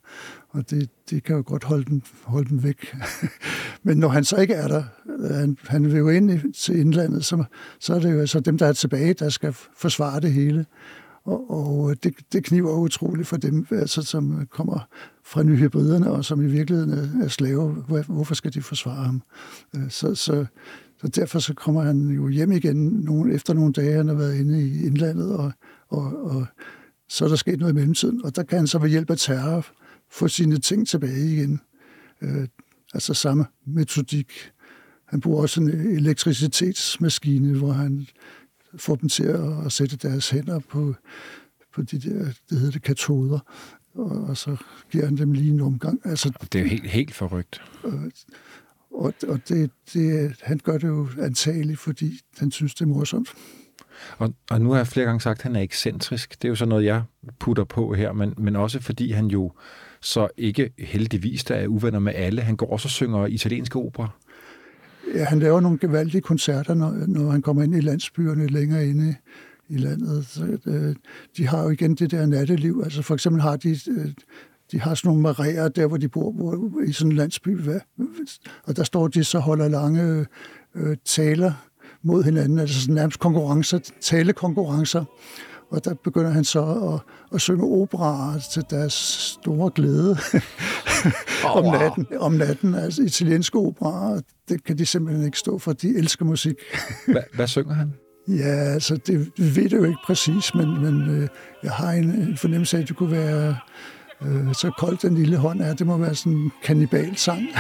[0.49, 2.97] og det, det kan jo godt holde den, holde den væk.
[3.83, 4.85] Men når han så ikke er der,
[5.19, 7.45] øh, han, han vil jo ind til indlandet, så,
[7.81, 10.67] så er det jo altså dem, der er tilbage, der skal forsvare det hele.
[11.25, 14.89] Og, og øh, det, det kniver utroligt for dem, altså, som kommer
[15.25, 18.03] fra nyhybriderne, og som i virkeligheden er slaver.
[18.03, 19.23] Hvorfor skal de forsvare ham?
[19.77, 20.47] Øh, så, så,
[21.01, 24.37] så derfor så kommer han jo hjem igen nogle, efter nogle dage, han har været
[24.37, 25.53] inde i indlandet, og,
[25.97, 26.47] og, og
[27.09, 28.25] så er der sket noget i mellemtiden.
[28.25, 29.67] Og der kan han så ved hjælp af terror
[30.11, 31.61] få sine ting tilbage igen.
[32.23, 32.49] Øh,
[32.95, 34.33] altså samme metodik.
[35.05, 38.07] Han bruger også en elektricitetsmaskine, hvor han
[38.77, 39.25] får dem til
[39.67, 40.95] at sætte deres hænder på,
[41.75, 43.39] på de der, det hedder det, katoder,
[43.95, 44.57] og, og så
[44.91, 46.01] giver han dem lige en omgang.
[46.05, 47.63] Altså, det er jo helt, helt forrygt.
[47.83, 48.13] Og,
[48.91, 53.35] og, og det, det, han gør det jo antageligt, fordi han synes, det er morsomt.
[54.19, 56.43] Og, og nu har jeg flere gange sagt, at han er ekscentrisk.
[56.43, 57.03] Det er jo så noget, jeg
[57.39, 59.53] putter på her, men, men også fordi han jo
[60.01, 62.43] så ikke heldigvis der er uvenner med alle.
[62.43, 64.09] Han går også og synger italienske opera.
[65.15, 69.15] Ja, han laver nogle gevaldige koncerter, når, når han kommer ind i landsbyerne længere inde
[69.69, 70.27] i landet.
[70.27, 70.95] Så, øh,
[71.37, 72.81] de har jo igen det der natteliv.
[72.85, 73.71] Altså for eksempel har de...
[73.71, 74.11] Øh,
[74.73, 77.61] de har sådan nogle maræer der, hvor de bor, hvor, i sådan en landsby.
[78.65, 80.27] Og der står de så holder lange
[80.75, 81.53] øh, taler
[82.05, 85.05] mod hinanden, altså sådan nærmest konkurrencer, talekonkurrencer.
[85.71, 87.01] Og der begynder han så at,
[87.35, 90.17] at synge operaer til deres store glæde
[91.45, 92.75] oh, om, natten, om natten.
[92.75, 95.73] Altså italienske operaer, det kan de simpelthen ikke stå for.
[95.73, 96.55] De elsker musik.
[97.07, 97.95] hvad, hvad synger han?
[98.29, 101.29] Ja, altså, det, ved det jo ikke præcis, men, men øh,
[101.63, 103.57] jeg har en, en fornemmelse af, at det kunne være
[104.23, 105.75] øh, så koldt den lille hånd er.
[105.75, 107.43] Det må være sådan en kannibalsang.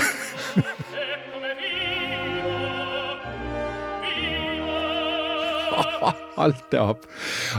[6.40, 7.06] Hold da op.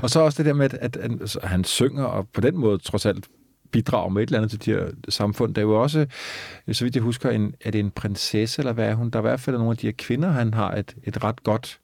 [0.03, 3.05] Og så også det der med, at, at, han synger, og på den måde trods
[3.05, 3.25] alt
[3.71, 5.55] bidrager med et eller andet til de her samfund.
[5.55, 6.05] Der er jo også,
[6.71, 9.09] så vidt jeg husker, en, er det en prinsesse, eller hvad er hun?
[9.09, 11.43] Der er i hvert fald nogle af de her kvinder, han har et, et ret
[11.43, 11.79] godt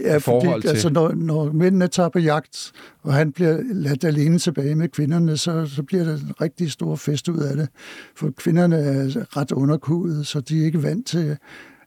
[0.00, 0.68] ja, forhold fordi, til.
[0.68, 5.36] Altså, når, når mændene tager på jagt, og han bliver ladt alene tilbage med kvinderne,
[5.36, 7.68] så, så bliver der en rigtig stor fest ud af det.
[8.16, 11.36] For kvinderne er ret underkudet, så de er ikke vant til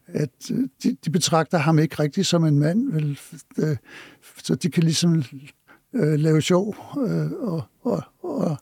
[0.08, 3.20] at øh, de, de betragter ham ikke rigtig som en mand, vel,
[3.58, 3.78] øh,
[4.44, 5.24] så de kan ligesom
[5.94, 6.76] øh, lave sjov
[7.08, 8.58] øh, og, og, og,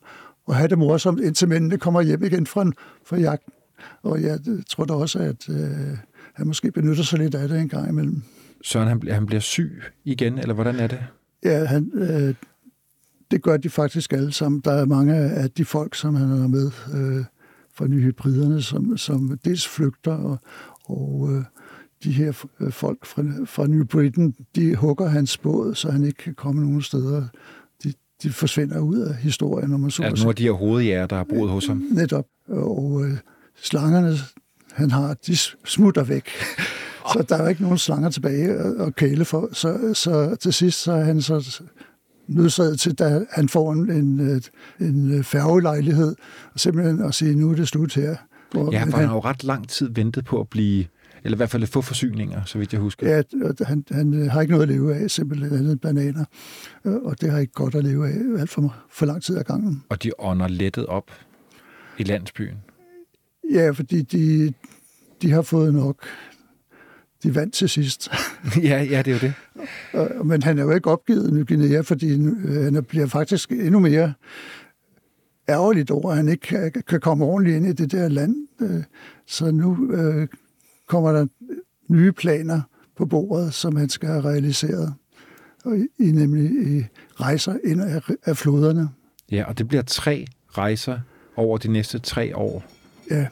[0.45, 2.71] og have det morsomt, indtil mændene kommer hjem igen fra,
[3.05, 3.53] fra jagten.
[4.01, 4.39] Og jeg
[4.69, 5.97] tror da også, at øh,
[6.33, 8.21] han måske benytter sig lidt af det en gang imellem.
[8.63, 10.99] Søren, han, han bliver syg igen, eller hvordan er det?
[11.43, 12.35] Ja, han, øh,
[13.31, 14.61] det gør de faktisk alle sammen.
[14.65, 17.25] Der er mange af de folk, som han er med øh,
[17.73, 20.39] fra nyhybriderne, som, som dels flygter, og,
[20.85, 21.43] og øh,
[22.03, 26.17] de her øh, folk fra, fra New Britain, de hugger hans båd, så han ikke
[26.17, 27.27] kan komme nogen steder.
[27.83, 31.05] De, de forsvinder ud af historien, når man så det nogle af de her hovedjæger,
[31.05, 31.83] der har boet hos ham?
[31.91, 32.25] Netop.
[32.47, 33.17] Og øh,
[33.55, 34.15] slangerne,
[34.71, 36.29] han har, de smutter væk.
[37.13, 39.49] så der er ikke nogen slanger tilbage at kæle for.
[39.51, 41.61] Så, så til sidst så er han så
[42.27, 44.41] nødsaget til, da han får en, en,
[44.79, 46.15] en færgelejlighed,
[46.53, 48.15] og simpelthen at sige, nu er det slut her.
[48.53, 50.85] Hvor, ja, for han, har jo ret lang tid ventet på at blive,
[51.23, 53.15] eller i hvert fald få forsyninger, så vidt jeg husker.
[53.15, 53.21] Ja,
[53.65, 56.25] han, han øh, har ikke noget at leve af, simpelthen andet bananer,
[56.85, 59.43] øh, og det har ikke godt at leve af alt for, for lang tid ad
[59.43, 59.83] gangen.
[59.89, 61.11] Og de ånder lettet op
[61.97, 62.57] i landsbyen?
[63.51, 64.53] Ja, fordi de,
[65.21, 65.97] de har fået nok.
[67.23, 68.11] De vandt til sidst.
[68.69, 70.25] ja, ja, det er jo det.
[70.25, 74.13] Men han er jo ikke opgivet Ny Guinea, fordi øh, han bliver faktisk endnu mere
[75.49, 76.41] ærgerligt over, at han ikke
[76.71, 78.35] kan, kan komme ordentligt ind i det der land.
[78.61, 78.83] Øh,
[79.25, 80.27] så nu øh,
[80.87, 81.25] kommer der
[81.87, 82.61] nye planer
[82.97, 84.93] på bordet, som han skal have realiseret.
[85.65, 86.85] Og i, nemlig i
[87.15, 88.89] rejser ind af, af floderne.
[89.31, 90.99] Ja, og det bliver tre rejser
[91.35, 92.63] over de næste tre år.
[93.11, 93.27] Ja,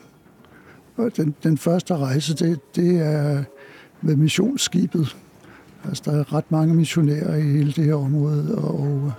[0.96, 3.44] og den, den første rejse, det, det er
[4.02, 5.18] med missionsskibet.
[5.84, 9.12] Altså, der er ret mange missionærer i hele det her område, og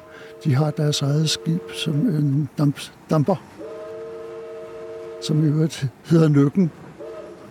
[0.44, 2.80] de har deres eget skib, som en damp,
[3.10, 3.36] damper,
[5.22, 6.70] som i øvrigt hedder Nøkken,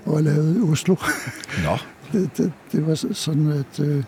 [0.05, 0.95] og er lavet i Oslo.
[1.65, 1.77] Nå.
[2.11, 4.03] det, det, det var sådan, at, øh,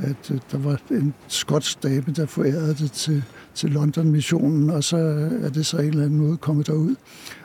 [0.00, 4.96] at øh, der var en skotsk dame, der forærede det til, til London-missionen, og så
[5.42, 6.94] er det så en eller anden måde kommet derud.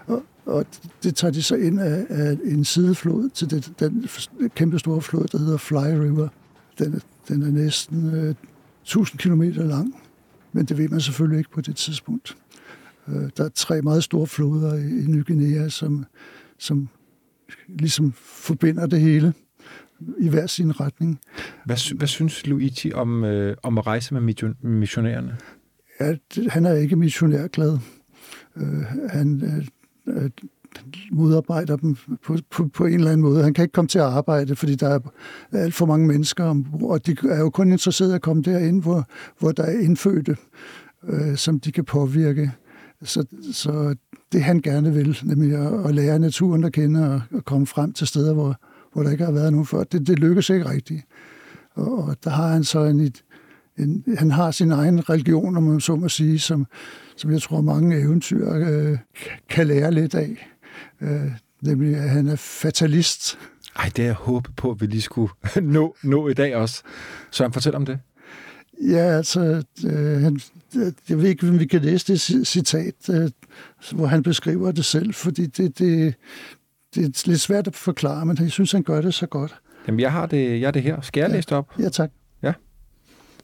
[0.07, 0.65] Og, og
[1.03, 4.09] det tager de så ind af, af en sideflod til det, den
[4.55, 6.27] kæmpe store flod, der hedder Fly River.
[6.79, 8.35] Den, den er næsten øh,
[8.83, 9.95] 1000 km lang
[10.53, 12.37] men det ved man selvfølgelig ikke på det tidspunkt.
[13.07, 16.05] Øh, der er tre meget store floder i Ny Guinea, som,
[16.57, 16.89] som
[17.67, 19.33] ligesom forbinder det hele
[20.17, 21.19] i hver sin retning.
[21.65, 24.21] Hvad, hvad synes Luigi om, øh, om at rejse med
[24.61, 25.37] missionærerne?
[25.99, 27.77] Ja, det, han er ikke missionærglad.
[28.55, 29.41] Øh, han
[30.07, 30.29] øh,
[31.11, 33.43] modarbejder dem på, på, på en eller anden måde.
[33.43, 34.99] Han kan ikke komme til at arbejde, fordi der er
[35.51, 38.81] alt for mange mennesker ombord, og de er jo kun interesserede i at komme derind,
[38.81, 39.05] hvor,
[39.39, 40.37] hvor der er indfødte,
[41.07, 42.51] øh, som de kan påvirke.
[43.03, 43.95] Så, så
[44.31, 47.93] det han gerne vil, nemlig at, at lære naturen at kende og, og komme frem
[47.93, 48.55] til steder, hvor,
[48.93, 51.01] hvor der ikke har været nogen før, det, det lykkes ikke rigtigt.
[51.75, 53.13] Og, og der har han så en,
[53.77, 56.65] en, han har sin egen religion, om man så må sige, som,
[57.15, 58.97] som jeg tror mange eventyr øh,
[59.49, 60.52] kan lære lidt af
[61.01, 63.37] øh, nemlig at han er fatalist.
[63.75, 66.81] Ej, det er jeg håbet på, at vi lige skulle nå, nå i dag også.
[67.31, 67.99] Så han fortæller om det.
[68.81, 70.39] Ja, altså, øh, han,
[71.09, 73.29] jeg ved ikke, om vi kan læse det citat, øh,
[73.91, 76.15] hvor han beskriver det selv, fordi det, det,
[76.95, 79.55] det er lidt svært at forklare, men jeg synes, han gør det så godt.
[79.87, 81.01] Jamen, jeg har det, jeg har det her.
[81.01, 81.35] Skal jeg ja.
[81.35, 81.79] læse det op?
[81.79, 82.11] Ja, tak.
[82.43, 82.53] Ja.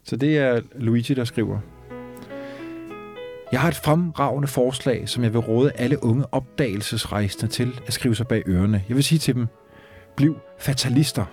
[0.04, 1.60] Så det er Luigi, der skriver.
[3.52, 8.16] Jeg har et fremragende forslag, som jeg vil råde alle unge opdagelsesrejsende til at skrive
[8.16, 8.84] sig bag ørerne.
[8.90, 9.48] Jeg vil sige til dem,
[10.16, 11.26] Bliv fatalister.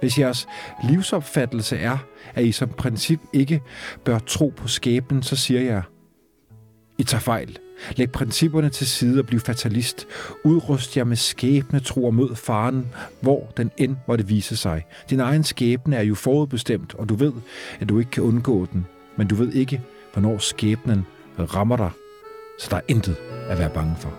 [0.00, 0.46] Hvis jeres
[0.84, 1.98] livsopfattelse er,
[2.34, 3.62] at I som princip ikke
[4.04, 5.82] bør tro på skæbnen, så siger jeg,
[6.98, 7.58] I tager fejl.
[7.96, 10.06] Læg principperne til side og bliv fatalist.
[10.44, 12.88] Udrust jer med skæbne, tro og mød faren,
[13.20, 14.84] hvor den end måtte vise sig.
[15.10, 17.32] Din egen skæbne er jo forudbestemt, og du ved,
[17.80, 18.86] at du ikke kan undgå den.
[19.16, 19.80] Men du ved ikke,
[20.12, 21.06] hvornår skæbnen
[21.38, 21.90] rammer dig,
[22.58, 23.16] så der er intet
[23.48, 24.12] at være bange for.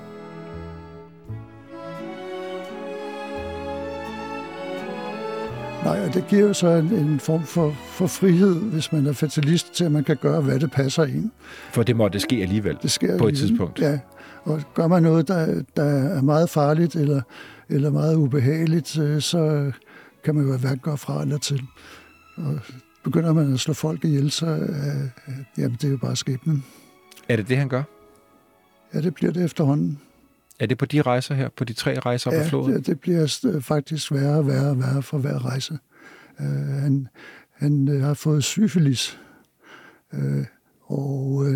[5.84, 9.14] Nej, og det giver jo så en, en form for, for frihed, hvis man er
[9.14, 11.30] fatalist, til at man kan gøre, hvad det passer ind.
[11.72, 13.48] For det må det ske alligevel Det sker på et alligevel.
[13.50, 13.80] tidspunkt.
[13.80, 14.00] Ja,
[14.44, 17.22] og gør man noget, der, der er meget farligt eller,
[17.70, 19.72] eller meget ubehageligt, øh, så
[20.24, 21.62] kan man jo hverken gøre fra eller til.
[22.38, 22.60] Og
[23.04, 26.64] begynder man at slå folk ihjel, så øh, øh, jamen, det er jo bare skæbnen.
[27.30, 27.84] Er det det, han gør?
[28.94, 30.00] Ja, det bliver det efterhånden.
[30.60, 32.74] Er det på de rejser her, på de tre rejser op ad Ja, floden?
[32.74, 35.78] det, det bliver øh, faktisk værre og værre og værre for hver rejse.
[36.40, 37.08] Uh, han
[37.54, 39.20] han uh, har fået syfilis,
[40.14, 40.46] uh,
[40.82, 41.56] og uh,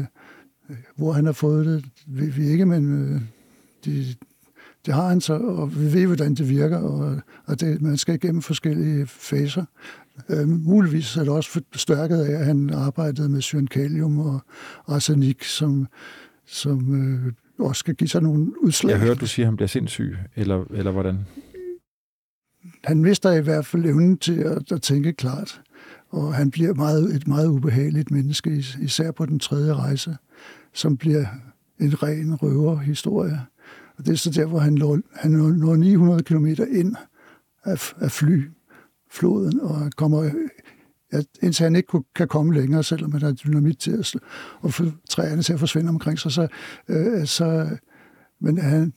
[0.96, 3.22] hvor han har fået det, ved vi ikke, men uh,
[3.86, 4.18] det,
[4.86, 8.16] det har han så, og vi ved, hvordan det virker, og, og det, man skal
[8.16, 9.66] igennem forskellige faser.
[10.30, 14.40] Uh, muligvis er det også forstærket af, at han arbejdede med cyankalium og
[14.88, 15.88] arsenik, som,
[16.46, 16.90] som
[17.60, 18.92] uh, også skal give sig nogle udslag.
[18.92, 21.18] Jeg hører, du siger, at han bliver sindssyg, eller, eller hvordan?
[22.84, 25.62] han mister i hvert fald evnen til at, at tænke klart,
[26.10, 30.18] og han bliver meget, et meget ubehageligt menneske, is- især på den tredje rejse,
[30.74, 31.26] som bliver
[31.80, 33.42] en ren røverhistorie.
[33.98, 36.96] Og det er så der, hvor han når, han når- når 900 km ind
[37.64, 38.12] af, af
[39.18, 40.24] flyfloden, og kommer,
[41.14, 44.16] ja, indtil han ikke kunne- kan komme længere, selvom han har dynamit til at,
[44.62, 44.72] og
[45.10, 46.48] træerne til at forsvinde omkring sig, så,
[46.90, 47.70] øh, så
[48.42, 48.94] men han,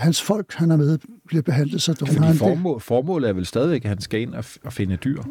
[0.00, 2.16] hans folk, han er med, bliver behandlet så dårligt.
[2.18, 5.22] Fordi formål, formålet er vel stadigvæk, at han skal ind og, finde dyr.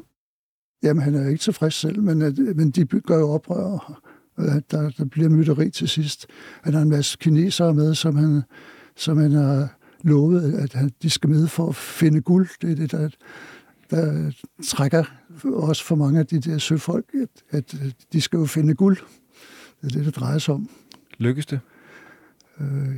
[0.84, 3.64] Jamen, han er ikke tilfreds selv, men, at- men de gør jo oprør,
[4.38, 6.28] og der, der bliver mytteri til sidst.
[6.64, 8.42] Han har en masse kinesere med, som han,
[8.96, 12.48] som han har lovet, at han- de skal med for at finde guld.
[12.62, 13.10] Det er det, der,
[13.90, 14.32] der
[14.68, 15.04] trækker
[15.46, 17.76] også for mange af de der søfolk, at, at
[18.14, 18.98] de skal jo finde guld.
[19.82, 20.70] Det er det, det drejer sig om.
[21.18, 21.60] Lykkes det?
[22.62, 22.96] Øh,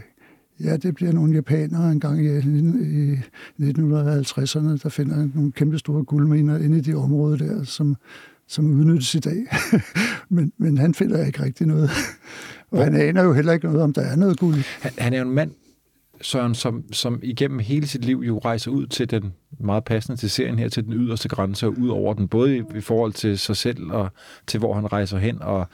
[0.63, 3.13] ja, det bliver nogle japanere engang i, i
[3.61, 7.95] 1950'erne, der finder nogle kæmpe store guldminer inde i de områder der, som,
[8.47, 9.45] som udnyttes i dag.
[10.29, 11.89] men, men han finder ikke rigtig noget.
[12.71, 14.55] Og han aner jo heller ikke noget, om der er noget guld.
[14.81, 15.51] Han, han er jo en mand,
[16.23, 20.29] Søren, som, som igennem hele sit liv jo rejser ud til den meget passende til
[20.29, 23.39] serien her, til den yderste grænse og ud over den, både i, i forhold til
[23.39, 24.09] sig selv og
[24.47, 25.67] til hvor han rejser hen, og,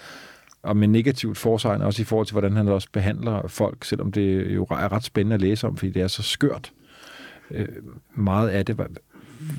[0.64, 4.56] og med negativt forsegn, også i forhold til, hvordan han også behandler folk, selvom det
[4.56, 6.72] jo er ret spændende at læse om, fordi det er så skørt.
[7.52, 7.68] Øh,
[8.16, 8.76] meget af det.
[8.76, 8.86] Hvad,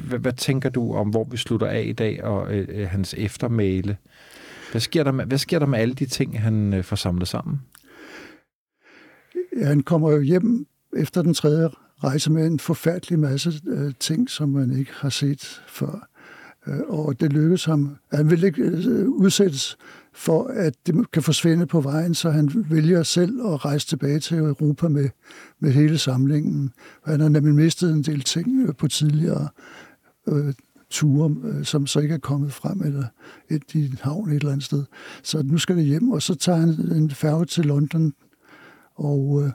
[0.09, 3.15] hvad, hvad tænker du om, hvor vi slutter af i dag, og øh, øh, hans
[3.19, 3.97] eftermæle?
[4.71, 7.29] Hvad sker, der med, hvad sker der med alle de ting, han øh, får samlet
[7.29, 7.61] sammen?
[9.57, 10.67] Ja, han kommer jo hjem
[10.97, 11.69] efter den tredje
[12.05, 16.09] rejse med en forfærdelig masse øh, ting, som man ikke har set før.
[16.67, 17.97] Øh, og det lykkedes ham.
[18.13, 19.77] Han vil ikke øh, udsættes
[20.13, 24.39] for, at det kan forsvinde på vejen, så han vælger selv at rejse tilbage til
[24.39, 25.09] Europa med,
[25.61, 26.73] med hele samlingen.
[27.05, 29.49] Han har nemlig mistet en del ting øh, på tidligere
[30.29, 30.55] øh,
[30.91, 33.05] ture, øh, som så ikke er kommet frem, eller
[33.49, 34.85] et i en havn et eller andet sted.
[35.23, 38.13] Så nu skal det hjem, og så tager han en færge til London,
[38.95, 39.51] og øh,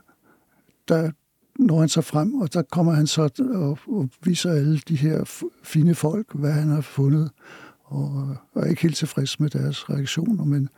[0.88, 1.12] der
[1.60, 5.44] når han så frem, og der kommer han så og, og viser alle de her
[5.64, 7.32] fine folk, hvad han har fundet,
[7.84, 10.70] og, og er ikke helt tilfreds med deres reaktioner, men,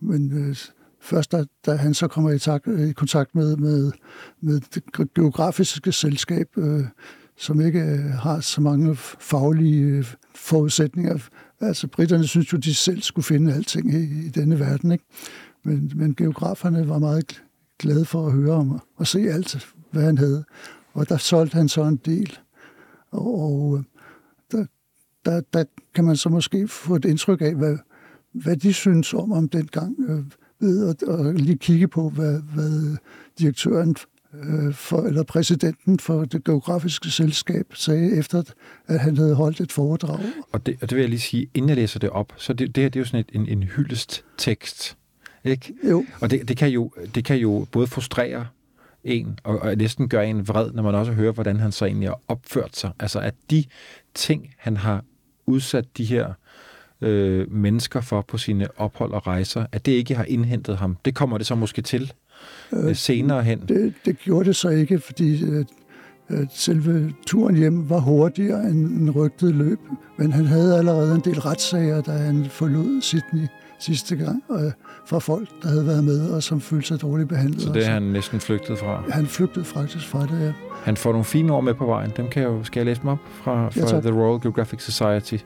[0.00, 0.56] men øh,
[1.00, 3.92] først da, da han så kommer i, tak, i kontakt med, med,
[4.40, 6.84] med det geografiske selskab, øh,
[7.36, 11.18] som ikke øh, har så mange faglige øh, forudsætninger.
[11.60, 15.04] Altså, britterne synes jo, de selv skulle finde alting i, i denne verden, ikke?
[15.64, 17.42] Men, men geograferne var meget
[17.78, 20.44] glade for at høre om og se alt, hvad han havde.
[20.92, 22.38] Og der solgte han så en del.
[23.10, 23.84] Og, og
[24.52, 24.66] der,
[25.24, 25.64] der, der
[25.94, 27.78] kan man så måske få et indtryk af, hvad,
[28.32, 30.24] hvad de synes om om dengang, øh,
[30.60, 32.96] ved at, at lige kigge på, hvad, hvad
[33.38, 33.96] direktøren
[34.34, 38.42] øh, for, eller præsidenten for det geografiske selskab sagde, efter
[38.86, 40.20] at han havde holdt et foredrag.
[40.52, 42.74] Og det, og det vil jeg lige sige, inden jeg læser det op, så det,
[42.74, 44.96] det her det er jo sådan et, en, en hyldest tekst.
[45.44, 45.74] Ikke?
[45.90, 48.46] Jo, Og det, det, kan jo, det kan jo både frustrere
[49.04, 52.08] en, og, og næsten gøre en vred, når man også hører, hvordan han så egentlig
[52.08, 52.90] har opført sig.
[53.00, 53.64] Altså at de
[54.14, 55.04] ting, han har
[55.46, 56.32] udsat de her
[57.00, 60.96] øh, mennesker for på sine ophold og rejser, at det ikke har indhentet ham.
[61.04, 62.12] Det kommer det så måske til
[62.72, 63.60] øh, senere hen.
[63.68, 65.64] det, det gjorde det så ikke, fordi øh,
[66.30, 69.78] øh, selve turen hjem var hurtigere end en rygtet løb,
[70.18, 73.46] men han havde allerede en del retssager, da han forlod Sydney
[73.80, 74.72] sidste gang øh,
[75.06, 77.62] fra folk, der havde været med og som følte sig dårligt behandlet.
[77.62, 79.02] Så det er han næsten flygtet fra?
[79.10, 80.52] Han flygtede faktisk fra det, ja.
[80.84, 82.12] Han får nogle fine ord med på vejen.
[82.16, 84.82] Dem kan jeg jo, skal jeg læse dem op fra, fra ja, The Royal Geographic
[84.82, 85.36] Society.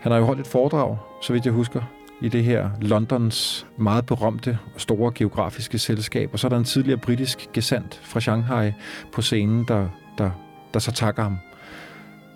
[0.00, 1.82] Han har jo holdt et foredrag, så vidt jeg husker,
[2.20, 6.30] i det her Londons meget berømte og store geografiske selskab.
[6.32, 8.72] Og så er der en tidligere britisk gesandt fra Shanghai
[9.12, 9.88] på scenen, der,
[10.18, 10.30] der,
[10.74, 11.36] der så takker ham.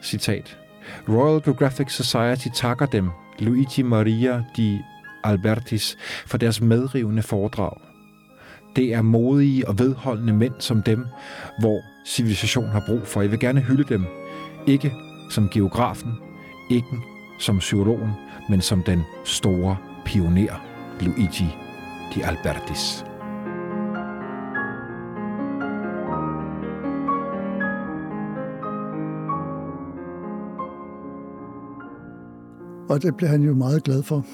[0.02, 0.58] Citat.
[1.08, 4.80] Royal Geographic Society takker dem, Luigi Maria di
[5.24, 5.96] Albertis,
[6.26, 7.80] for deres medrivende foredrag.
[8.76, 11.06] Det er modige og vedholdende mænd som dem,
[11.60, 13.20] hvor civilisation har brug for.
[13.20, 14.04] Jeg vil gerne hylde dem.
[14.66, 14.92] Ikke
[15.30, 16.12] som geografen,
[16.70, 16.96] ikke
[17.38, 18.10] som psykologen,
[18.48, 20.60] men som den store pioner,
[21.00, 21.46] Luigi
[22.14, 23.04] Di Albertis.
[32.88, 34.24] Og det blev han jo meget glad for.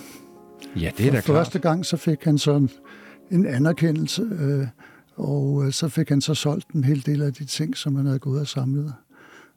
[0.77, 1.25] Ja, det er da klart.
[1.25, 2.71] Første gang så fik han sådan
[3.31, 4.67] en anerkendelse, øh,
[5.17, 8.07] og øh, så fik han så solgt en hel del af de ting, som han
[8.07, 8.95] havde gået og samlet.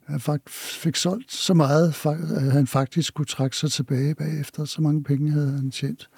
[0.06, 4.66] Han fik solgt så meget, at han faktisk kunne trække sig tilbage bagefter.
[4.66, 6.10] Så mange penge havde han tjent.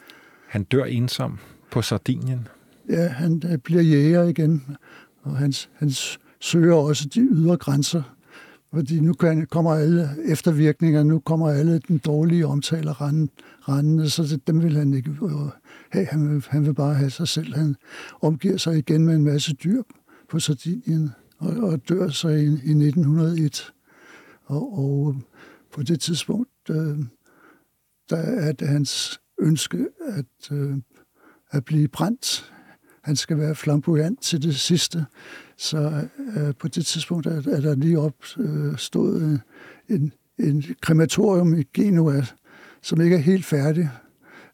[0.48, 1.40] Han dør ensom
[1.72, 2.48] på Sardinien.
[2.90, 4.78] Ja, han øh, bliver jæger igen,
[5.22, 5.92] og han, han
[6.40, 8.13] søger også de ydre grænser.
[8.74, 13.02] Fordi nu kan, kommer alle eftervirkninger, nu kommer alle den dårlige omtaler
[13.70, 15.32] rendende, så dem vil han ikke øh,
[15.90, 16.06] have.
[16.06, 17.56] Han vil, han vil bare have sig selv.
[17.56, 17.76] Han
[18.22, 19.84] omgiver sig igen med en masse dyr
[20.30, 23.74] på Sardinien og, og dør så i, i 1901.
[24.46, 25.22] Og, og øh,
[25.74, 26.98] på det tidspunkt, øh,
[28.10, 30.78] der er det hans ønske at, øh,
[31.52, 32.53] at blive brændt.
[33.04, 35.06] Han skal være flamboyant til det sidste.
[35.58, 39.40] Så øh, på det tidspunkt er, er der lige opstået øh,
[39.90, 42.26] øh, en, en krematorium i Genua,
[42.82, 43.90] som ikke er helt færdig,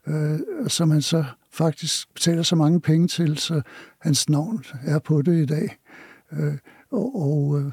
[0.07, 3.61] øh, som han så faktisk betaler så mange penge til, så
[3.99, 5.77] hans navn er på det i dag.
[6.31, 6.57] Øh,
[6.91, 7.71] og og øh,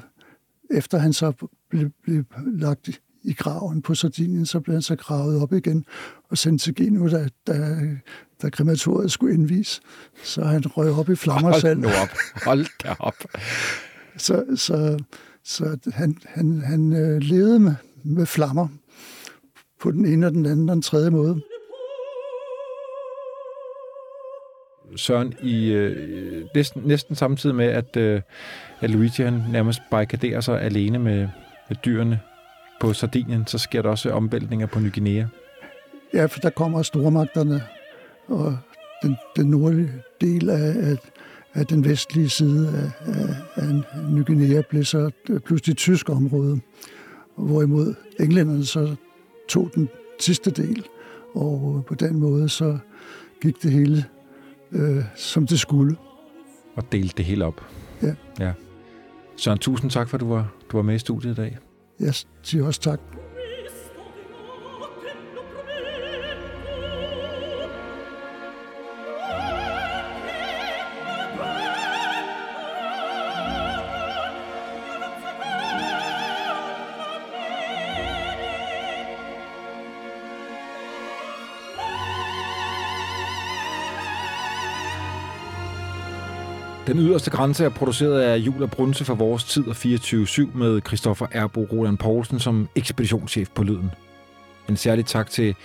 [0.77, 2.89] efter han så blev, blev lagt
[3.23, 5.85] i graven på Sardinien, så blev han så gravet op igen
[6.29, 7.79] og sendt til Genua, da, da,
[8.41, 9.81] da krematoriet skulle indvise.
[10.23, 11.79] Så han røg op i flammer Hold selv.
[11.79, 12.09] nu op.
[12.45, 13.15] Hold da op.
[14.17, 14.99] så så,
[15.43, 18.67] så han, han, han øh, levede med, med flammer
[19.81, 21.41] på den ene og den anden og den tredje måde.
[24.95, 28.21] Søren, i øh, næsten, næsten samtidig med, at, øh,
[28.79, 31.27] at Luigi han nærmest barrikaderer sig alene med,
[31.69, 32.19] med dyrene
[32.81, 35.25] på Sardinien, så sker der også omvæltninger på Ny Guinea.
[36.13, 37.63] Ja, for der kommer stormagterne,
[38.27, 38.57] og
[39.03, 40.97] den, den nordlige del af, af,
[41.53, 45.11] af den vestlige side af, af, af Ny Guinea blev så
[45.45, 46.59] pludselig tysk område,
[47.37, 48.95] hvorimod englænderne så
[49.49, 50.85] tog den sidste del,
[51.35, 52.77] og på den måde så
[53.41, 54.05] gik det hele
[54.71, 55.95] øh, som det skulle.
[56.75, 57.61] Og delte det hele op.
[58.01, 58.15] Ja.
[58.39, 58.53] ja.
[59.35, 61.57] Søren, tusind tak for, at du var, du var med i studiet i dag.
[61.99, 62.99] Jeg siger også tak.
[86.97, 90.81] Den yderste grænse er produceret af Jul og Brunse for vores tid og 24-7 med
[90.87, 93.91] Christoffer Erbo Roland Poulsen som ekspeditionschef på Lyden.
[94.69, 95.55] En særlig tak til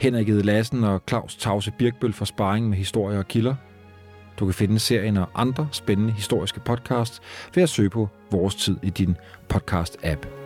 [0.00, 3.54] Henrik Ede Lassen og Claus Tause Birkbøl for sparring med historier og kilder.
[4.38, 7.20] Du kan finde serien og andre spændende historiske podcasts
[7.54, 9.16] ved at søge på Vores Tid i din
[9.54, 10.41] podcast-app.